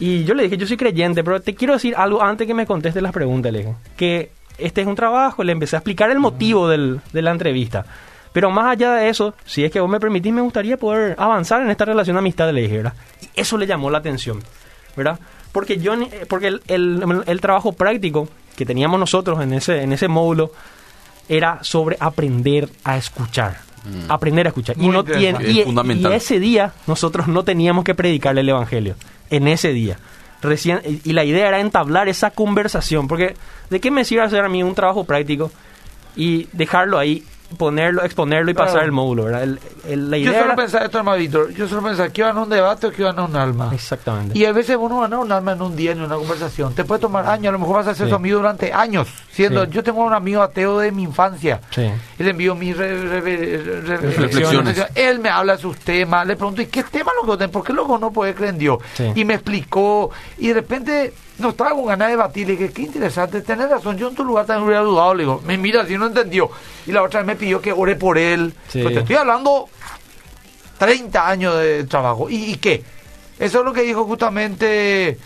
[0.00, 2.66] Y yo le dije, yo soy creyente, pero te quiero decir algo antes que me
[2.66, 3.74] conteste las preguntas, le dije.
[3.96, 7.84] Que este es un trabajo, le empecé a explicar el motivo del, de la entrevista.
[8.32, 11.62] Pero más allá de eso, si es que vos me permitís, me gustaría poder avanzar
[11.62, 12.94] en esta relación de amistad, le dije, ¿verdad?
[13.20, 14.40] Y eso le llamó la atención,
[14.96, 15.18] ¿verdad?
[15.52, 15.94] Porque, yo,
[16.28, 16.62] porque el,
[17.26, 18.28] el, trabajo práctico
[18.60, 20.52] que teníamos nosotros en ese, en ese módulo
[21.30, 23.58] era sobre aprender a escuchar.
[23.84, 24.10] Mm.
[24.10, 24.76] Aprender a escuchar.
[24.78, 28.96] y, no tiene, y, y, ese día nosotros no teníamos que predicarle el Evangelio.
[29.30, 29.96] En ese día.
[30.42, 33.08] Recién, y la idea era entablar esa conversación.
[33.08, 33.34] Porque
[33.70, 35.50] ¿de qué me sirve hacer a mí un trabajo práctico
[36.16, 37.24] y dejarlo ahí
[37.56, 39.48] ponerlo, exponerlo y pasar el módulo, ¿verdad?
[39.88, 42.42] El, la idea yo solo pensaba esto, hermano Víctor, yo solo pensaba que iban a
[42.42, 43.70] un debate o que iban a un alma.
[43.72, 44.38] Exactamente.
[44.38, 46.74] Y a veces uno gana un alma en un día, en una conversación.
[46.74, 49.08] Te puede tomar años, a lo mejor vas a ser su amigo durante años.
[49.30, 51.60] Siendo, Yo tengo un amigo ateo de mi infancia.
[51.70, 51.90] Sí.
[52.18, 54.84] Y le envío mis reflexiones.
[54.94, 57.72] Él me habla de sus temas, le pregunto, ¿y qué tema lo que ¿Por qué
[57.72, 58.78] luego no puede creer en Dios?
[59.14, 62.82] Y me explicó, y de repente no estaba con ganas de debatir, le dije, qué
[62.82, 65.96] interesante, tenés razón, yo en tu lugar también hubiera dudado, le digo, me mira, si
[65.96, 66.50] no entendió.
[66.86, 68.54] Y la otra vez me pidió que ore por él.
[68.72, 69.68] Pues te estoy hablando
[70.78, 72.28] 30 años de trabajo.
[72.30, 72.82] ¿Y, qué?
[73.38, 75.18] Eso es lo que dijo justamente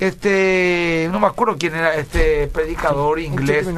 [0.00, 3.68] este, no me acuerdo quién era este predicador inglés,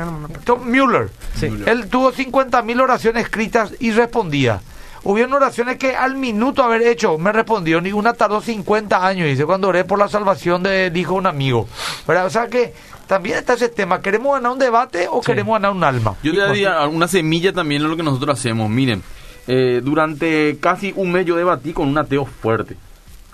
[0.45, 1.11] Tom Mueller.
[1.41, 4.61] Él tuvo 50.000 oraciones escritas y respondía.
[5.05, 9.45] Hubieron oraciones que al minuto haber hecho me respondió, ni una tardó 50 años, dice,
[9.45, 11.67] cuando oré por la salvación de, dijo un amigo.
[12.07, 12.73] O sea que
[13.09, 16.15] también está ese tema, ¿queremos ganar un debate o queremos ganar un alma?
[16.23, 18.71] Yo le daría una semilla también en lo que nosotros hacemos.
[18.71, 19.03] Miren,
[19.49, 22.77] eh, durante casi un mes yo debatí con un ateo fuerte,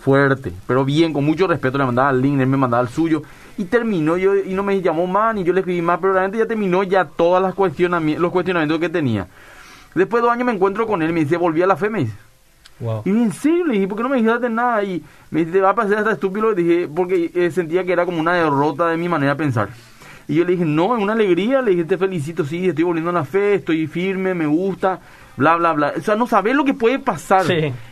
[0.01, 3.23] fuerte, pero bien, con mucho respeto, le mandaba el link, él me mandaba el suyo,
[3.59, 6.39] y terminó, yo, y no me llamó más, ni yo le escribí más, pero realmente
[6.39, 9.27] ya terminó ya todas las cuestionamientos, los cuestionamientos que tenía.
[9.95, 12.01] Después de dos años me encuentro con él, me dice, volví a la fe, me
[12.01, 12.14] dice.
[13.05, 14.84] Y en serio, le dije, ¿por qué no me dijiste nada?
[14.84, 17.93] Y me dice, te va a parecer hasta estúpido, le dije, porque eh, sentía que
[17.93, 19.68] era como una derrota de mi manera de pensar.
[20.28, 23.11] Y yo le dije, no, es una alegría, le dije, te felicito, sí, estoy volviendo
[23.11, 25.01] a la fe, estoy firme, me gusta,
[25.36, 25.95] bla, bla, bla.
[25.97, 27.47] O sea, no sabes lo que puede pasar.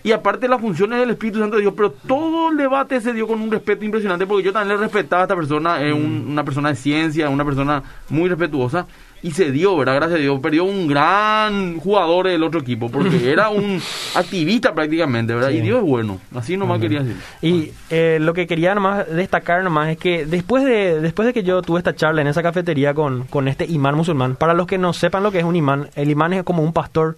[0.05, 3.27] Y aparte las funciones del Espíritu Santo de Dios, pero todo el debate se dio
[3.27, 6.31] con un respeto impresionante, porque yo también le respetaba a esta persona, es mm.
[6.31, 8.87] una persona de ciencia, una persona muy respetuosa
[9.23, 9.97] y se dio, ¿verdad?
[9.97, 10.41] Gracias a Dios.
[10.41, 13.81] Perdió un gran jugador del otro equipo, porque era un
[14.15, 15.51] activista prácticamente, ¿verdad?
[15.51, 16.21] Y Dios es bueno.
[16.35, 17.17] Así nomás quería decir.
[17.43, 21.43] Y eh, lo que quería nomás destacar nomás es que después de, después de que
[21.43, 24.79] yo tuve esta charla en esa cafetería con, con este imán musulmán, para los que
[24.79, 27.17] no sepan lo que es un imán, el imán es como un pastor,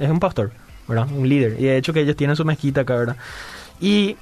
[0.00, 0.52] es un pastor,
[0.88, 1.06] ¿verdad?
[1.12, 1.56] Un líder.
[1.58, 3.16] Y de hecho que ellos tienen su mezquita acá, ¿verdad?
[3.80, 4.16] Y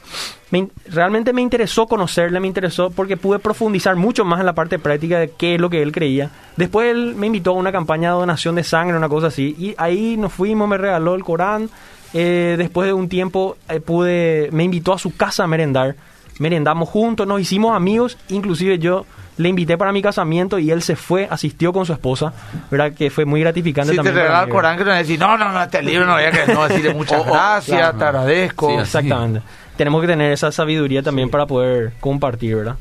[0.89, 5.19] realmente me interesó conocerle, me interesó porque pude profundizar mucho más en la parte práctica
[5.19, 6.31] de qué es lo que él creía.
[6.57, 9.75] Después él me invitó a una campaña de donación de sangre, una cosa así, y
[9.79, 11.71] ahí nos fuimos, me regaló el Corán.
[12.17, 15.97] Eh, después de un tiempo eh, pude, me invitó a su casa a merendar.
[16.39, 19.05] Merendamos juntos, nos hicimos amigos, inclusive yo
[19.37, 22.33] le invité para mi casamiento y él se fue, asistió con su esposa,
[22.71, 22.93] ¿verdad?
[22.93, 24.15] Que fue muy gratificante si también.
[24.15, 26.47] te regala el Corán, que no decir, no, no, no, este libro no voy a
[26.47, 28.69] no decirle muchas gracias, te agradezco.
[28.71, 29.43] Sí, exactamente.
[29.77, 32.77] Tenemos que tener esa sabiduría también para poder compartir, ¿verdad?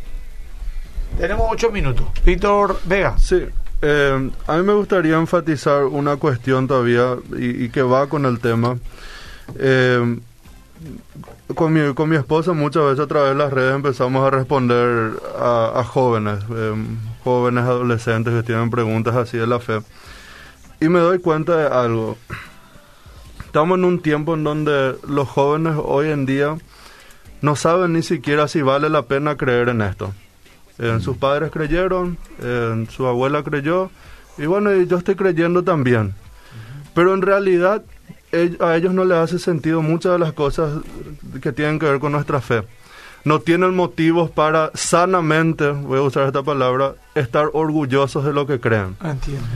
[1.17, 2.05] Tenemos ocho minutos.
[2.25, 3.17] Víctor Vega.
[3.17, 3.43] Sí.
[3.81, 8.77] Eh, a mí me gustaría enfatizar una cuestión todavía y, que va con el tema.
[9.59, 10.17] Eh,
[11.55, 15.13] con mi, con mi esposa muchas veces a través de las redes empezamos a responder
[15.37, 19.81] a, jóvenes, em, jóvenes adolescentes que tienen preguntas así de la fe.
[20.79, 22.17] Y me doy cuenta de algo.
[23.45, 26.57] Estamos en un tiempo en donde los jóvenes hoy en día
[27.41, 30.13] no saben ni siquiera si vale la pena creer en esto.
[30.79, 33.91] En sus padres creyeron, en su abuela creyó,
[34.37, 36.15] y bueno, yo estoy creyendo también.
[36.95, 37.83] Pero en realidad
[38.59, 40.81] a ellos no les hace sentido muchas de las cosas
[41.41, 42.63] que tienen que ver con nuestra fe.
[43.25, 48.59] no tienen motivos para sanamente, voy a usar esta palabra, estar orgullosos de lo que
[48.59, 48.97] creen.
[49.01, 49.47] Entiendo.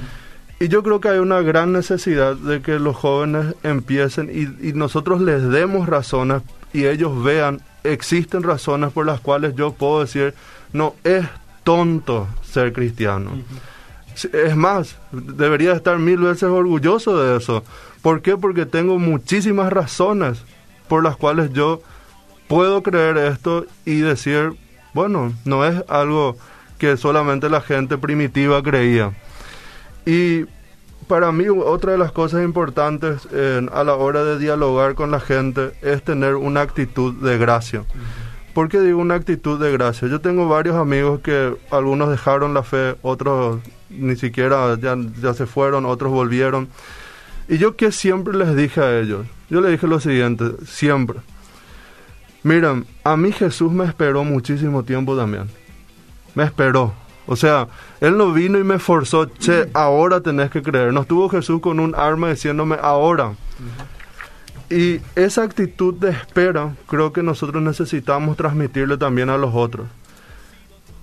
[0.59, 4.73] Y yo creo que hay una gran necesidad de que los jóvenes empiecen y, y
[4.73, 6.41] nosotros les demos razones
[6.73, 10.33] y ellos vean, existen razones por las cuales yo puedo decir,
[10.73, 11.25] no, es
[11.63, 13.31] tonto ser cristiano.
[14.25, 17.63] Es más, debería estar mil veces orgulloso de eso.
[18.01, 18.37] ¿Por qué?
[18.37, 20.43] Porque tengo muchísimas razones
[20.87, 21.81] por las cuales yo
[22.47, 24.53] puedo creer esto y decir,
[24.93, 26.37] bueno, no es algo
[26.77, 29.11] que solamente la gente primitiva creía.
[30.05, 30.45] Y
[31.07, 33.27] para mí otra de las cosas importantes
[33.71, 37.83] a la hora de dialogar con la gente es tener una actitud de gracia.
[38.53, 40.07] ¿Por qué digo una actitud de gracia?
[40.07, 43.59] Yo tengo varios amigos que algunos dejaron la fe, otros
[43.89, 46.67] ni siquiera ya, ya se fueron, otros volvieron.
[47.47, 51.19] Y yo que siempre les dije a ellos, yo les dije lo siguiente, siempre.
[52.43, 55.49] Miren, a mí Jesús me esperó muchísimo tiempo también.
[56.35, 56.93] Me esperó.
[57.25, 57.67] O sea,
[57.99, 60.93] Él no vino y me forzó, che, ahora tenés que creer.
[60.93, 63.33] No estuvo Jesús con un arma diciéndome, ahora.
[64.69, 69.87] Y esa actitud de espera creo que nosotros necesitamos transmitirle también a los otros.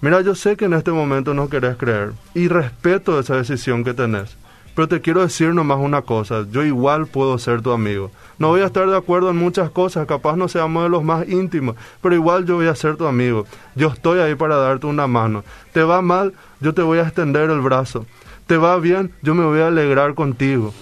[0.04, 3.94] Mira, yo sé que en este momento no querés creer y respeto esa decisión que
[3.94, 4.36] tenés,
[4.74, 8.10] pero te quiero decir nomás una cosa, yo igual puedo ser tu amigo.
[8.38, 11.26] No voy a estar de acuerdo en muchas cosas, capaz no seamos de los más
[11.26, 13.46] íntimos, pero igual yo voy a ser tu amigo.
[13.76, 15.42] Yo estoy ahí para darte una mano.
[15.72, 18.04] Te va mal, yo te voy a extender el brazo.
[18.46, 20.74] Te va bien, yo me voy a alegrar contigo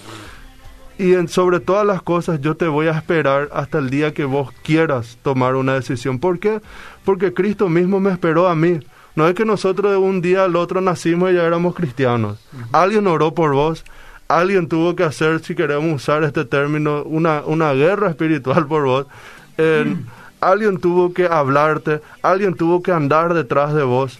[0.97, 4.51] y sobre todas las cosas yo te voy a esperar hasta el día que vos
[4.63, 6.19] quieras tomar una decisión.
[6.19, 6.61] ¿Por qué?
[7.03, 8.79] Porque Cristo mismo me esperó a mí.
[9.15, 12.39] No es que nosotros de un día al otro nacimos y ya éramos cristianos.
[12.71, 13.83] Alguien oró por vos,
[14.27, 19.05] alguien tuvo que hacer, si queremos usar este término, una, una guerra espiritual por vos.
[20.41, 24.19] Alguien tuvo que hablarte, alguien tuvo que andar detrás de vos.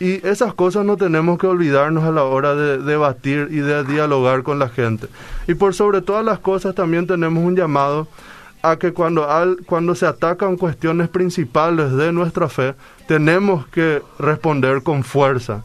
[0.00, 4.42] Y esas cosas no tenemos que olvidarnos a la hora de debatir y de dialogar
[4.42, 5.06] con la gente.
[5.46, 8.08] Y por sobre todas las cosas también tenemos un llamado
[8.64, 12.74] a que cuando, al, cuando se atacan cuestiones principales de nuestra fe,
[13.06, 15.64] tenemos que responder con fuerza.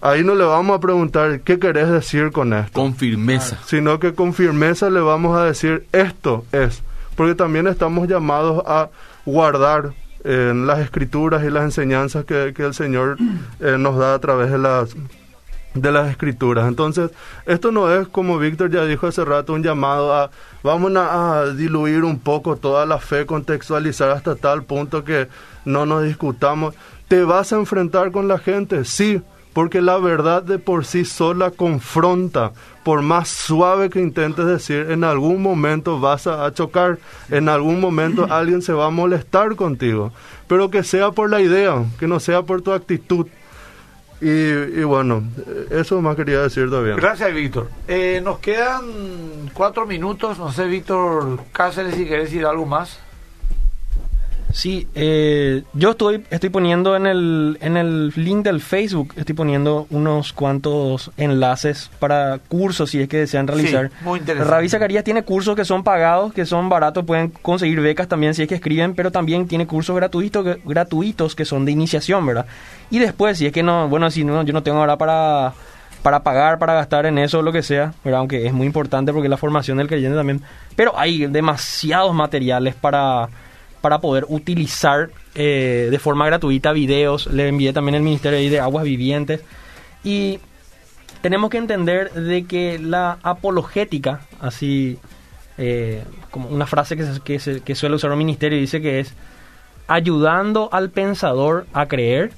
[0.00, 2.72] Ahí no le vamos a preguntar qué querés decir con esto.
[2.72, 3.58] Con firmeza.
[3.66, 6.84] Sino que con firmeza le vamos a decir esto es.
[7.16, 8.90] Porque también estamos llamados a
[9.26, 13.16] guardar en las escrituras y las enseñanzas que, el Señor
[13.58, 14.94] eh, nos da a través de las
[15.80, 16.68] de las escrituras.
[16.68, 17.10] Entonces,
[17.46, 20.30] esto no es como Víctor ya dijo hace rato, un llamado a
[20.62, 25.28] vamos a, diluir un poco toda la fe, contextualizar hasta tal punto que
[25.64, 26.74] no nos discutamos.
[27.08, 28.84] ¿Te vas a enfrentar con la gente?
[28.84, 29.22] Sí,
[29.52, 32.52] porque la verdad de por sí sola confronta.
[32.84, 36.98] Por más suave que intentes decir, en algún momento vas a, chocar,
[37.30, 40.12] en algún momento alguien se va a molestar contigo,
[40.46, 43.26] pero que sea por la idea, que no sea por tu actitud.
[44.20, 45.22] Y, bueno,
[45.70, 46.96] eso más quería decir todavía.
[46.96, 47.70] Gracias, Víctor.
[47.86, 50.38] Eh, nos quedan cuatro minutos.
[50.38, 52.98] No sé, Víctor Cáceres, si querés decir algo más.
[54.52, 59.86] Sí, eh, yo estoy, estoy poniendo en el, en el link del Facebook, estoy poniendo
[59.90, 63.88] unos cuantos enlaces para cursos si es que desean realizar.
[63.88, 64.50] Sí, muy interesante.
[64.50, 68.42] Ravi Zacarías tiene cursos que son pagados, que son baratos, pueden conseguir becas también si
[68.42, 72.46] es que escriben, pero también tiene cursos gratuitos que, gratuitos que son de iniciación, ¿verdad?
[72.90, 75.52] Y después, si es que no, bueno, si no, yo no tengo ahora para
[76.02, 78.20] para pagar, para gastar en eso, lo que sea, ¿verdad?
[78.20, 80.40] aunque es muy importante porque la formación del creyente también,
[80.76, 83.28] pero hay demasiados materiales para
[83.80, 87.26] para poder utilizar eh, de forma gratuita videos.
[87.26, 89.40] Le envié también el Ministerio de Aguas Vivientes.
[90.04, 90.40] Y
[91.20, 94.98] tenemos que entender de que la apologética, así
[95.56, 99.14] eh, como una frase que, que, suele usar un ministerio, dice que es
[99.88, 102.32] ayudando al pensador a creer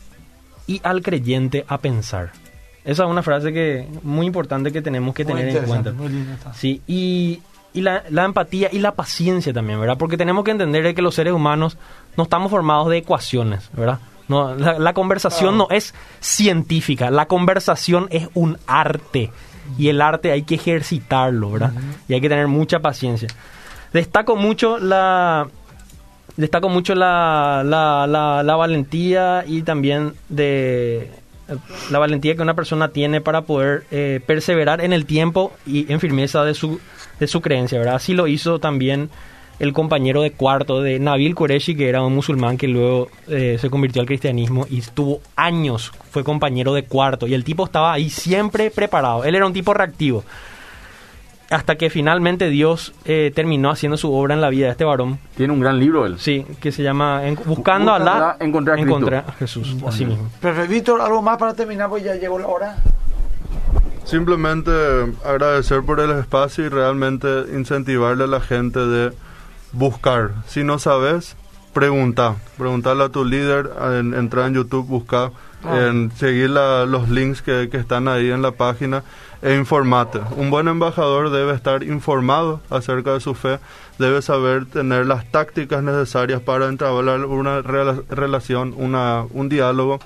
[0.66, 2.32] y al creyente a pensar.
[2.84, 5.92] Esa es una frase que muy importante que tenemos que tener en cuenta.
[6.54, 7.42] Sí, y
[7.72, 9.98] y la, empatía y la paciencia también, ¿verdad?
[9.98, 11.78] Porque tenemos que entender que los seres humanos
[12.16, 13.98] no estamos formados de ecuaciones, ¿verdad?
[14.28, 19.32] No, la, conversación no es científica, la conversación es un arte
[19.76, 21.72] y el arte hay que ejercitarlo, ¿verdad?
[22.08, 23.28] Y hay que tener mucha paciencia.
[23.92, 25.48] Destaco mucho la
[26.36, 31.10] destaco mucho la, la, la valentía y también de
[31.90, 36.00] la valentía que una persona tiene para poder eh, perseverar en el tiempo y en
[36.00, 36.80] firmeza de su
[37.20, 37.94] de su creencia, ¿verdad?
[37.96, 39.08] Así lo hizo también
[39.60, 43.68] el compañero de cuarto de Nabil Qureshi, que era un musulmán que luego eh, se
[43.70, 48.08] convirtió al cristianismo y estuvo años, fue compañero de cuarto y el tipo estaba ahí
[48.08, 50.24] siempre preparado, él era un tipo reactivo.
[51.50, 55.18] hasta que finalmente Dios eh, terminó haciendo su obra en la vida de este varón.
[55.36, 56.16] Tiene un gran libro él.
[56.20, 58.88] Sí, que se llama en- Buscando a la Buscando a- encontré a Cristo.
[58.96, 60.28] encontré a Jesús, así mismo.
[60.40, 61.88] Perfecto, Víctor, ¿algo más para terminar?
[61.88, 62.76] Pues ya llegó la hora.
[64.04, 64.70] Simplemente
[65.24, 69.12] agradecer por el espacio y realmente incentivarle a la gente de
[69.72, 70.32] buscar.
[70.46, 71.36] Si no sabes,
[71.72, 72.36] pregunta.
[72.58, 75.30] Preguntarle a tu líder, en, entrar en YouTube, buscar,
[75.64, 79.02] en seguir la- los links que, que están ahí en la página
[79.42, 80.20] e informate.
[80.36, 83.58] Un buen embajador debe estar informado acerca de su fe,
[83.98, 89.98] debe saber tener las tácticas necesarias para entablar una rela- relación, una, un diálogo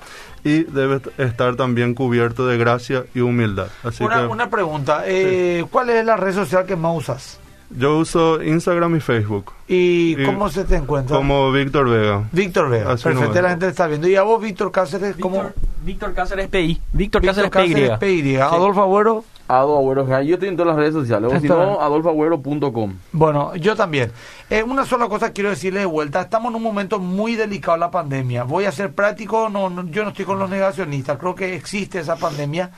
[0.43, 3.67] y debe estar también cubierto de gracia y humildad.
[3.83, 7.39] Así Una, que una pregunta, eh, ¿cuál es la red social que más usas?
[7.71, 11.15] Yo uso Instagram y Facebook ¿Y, Y cómo se te encuentra?
[11.17, 12.23] como Víctor Vega.
[12.31, 14.07] Víctor Vega, Así perfecto, la gente está viendo.
[14.07, 15.43] ¿Y a vos, Víctor Cáceres, cómo?
[15.83, 16.81] Víctor, Cáceres PI.
[16.93, 18.37] Víctor, Víctor Cáceres, Cáceres PY.
[18.37, 20.05] Adolfo Agüero, Ado Agüero.
[20.23, 21.27] Yo estoy en todas las redes sociales.
[21.31, 21.77] O si Está no, bien.
[21.81, 22.93] adolfoagüero.com.
[23.11, 24.11] Bueno, yo también.
[24.49, 26.21] Eh, una sola cosa quiero decirle de vuelta.
[26.21, 28.43] Estamos en un momento muy delicado de la pandemia.
[28.43, 31.17] Voy a ser práctico, no, no- yo no estoy con los negacionistas.
[31.17, 32.71] Creo que existe esa pandemia.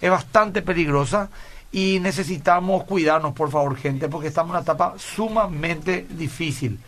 [0.00, 1.28] Es bastante peligrosa
[1.72, 6.78] y necesitamos cuidarnos, por favor, gente, porque estamos en una etapa sumamente difícil.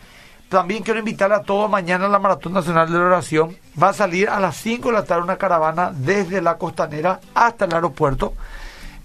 [0.47, 3.57] También quiero invitar a todos mañana a la Maratón Nacional de la Oración.
[3.81, 7.65] Va a salir a las 5 de la tarde una caravana desde la costanera hasta
[7.65, 8.33] el aeropuerto.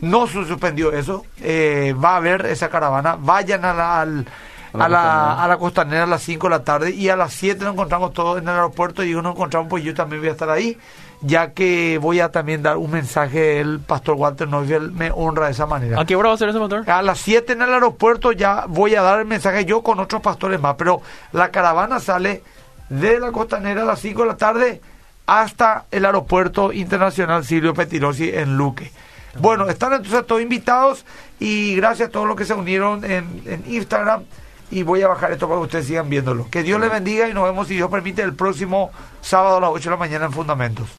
[0.00, 1.24] No se suspendió eso.
[1.40, 3.16] eh, va a haber esa caravana.
[3.18, 4.26] Vayan a la, al-
[4.74, 7.64] a la, a la costanera a las 5 de la tarde y a las 7
[7.64, 10.48] nos encontramos todos en el aeropuerto y nos encontramos, pues yo también voy a estar
[10.50, 10.78] ahí,
[11.22, 13.60] ya que voy a también dar un mensaje.
[13.60, 16.00] El pastor Walter Neufeld me honra de esa manera.
[16.00, 16.88] ¿A qué hora va a ser ese motor?
[16.88, 20.22] A las 7 en el aeropuerto ya voy a dar el mensaje yo con otros
[20.22, 21.02] pastores más, pero
[21.32, 22.42] la caravana sale
[22.88, 24.80] de la costanera a las 5 de la tarde
[25.26, 28.90] hasta el aeropuerto internacional Silvio Petirosi en Luque.
[29.38, 31.04] Bueno, están entonces todos invitados
[31.38, 34.24] y gracias a todos los que se unieron en, en Instagram
[34.70, 36.48] y voy a bajar esto para que ustedes sigan viéndolo.
[36.50, 38.90] Que Dios les bendiga y nos vemos si Dios permite el próximo
[39.20, 40.88] sábado a las 8 de la mañana en Fundamentos.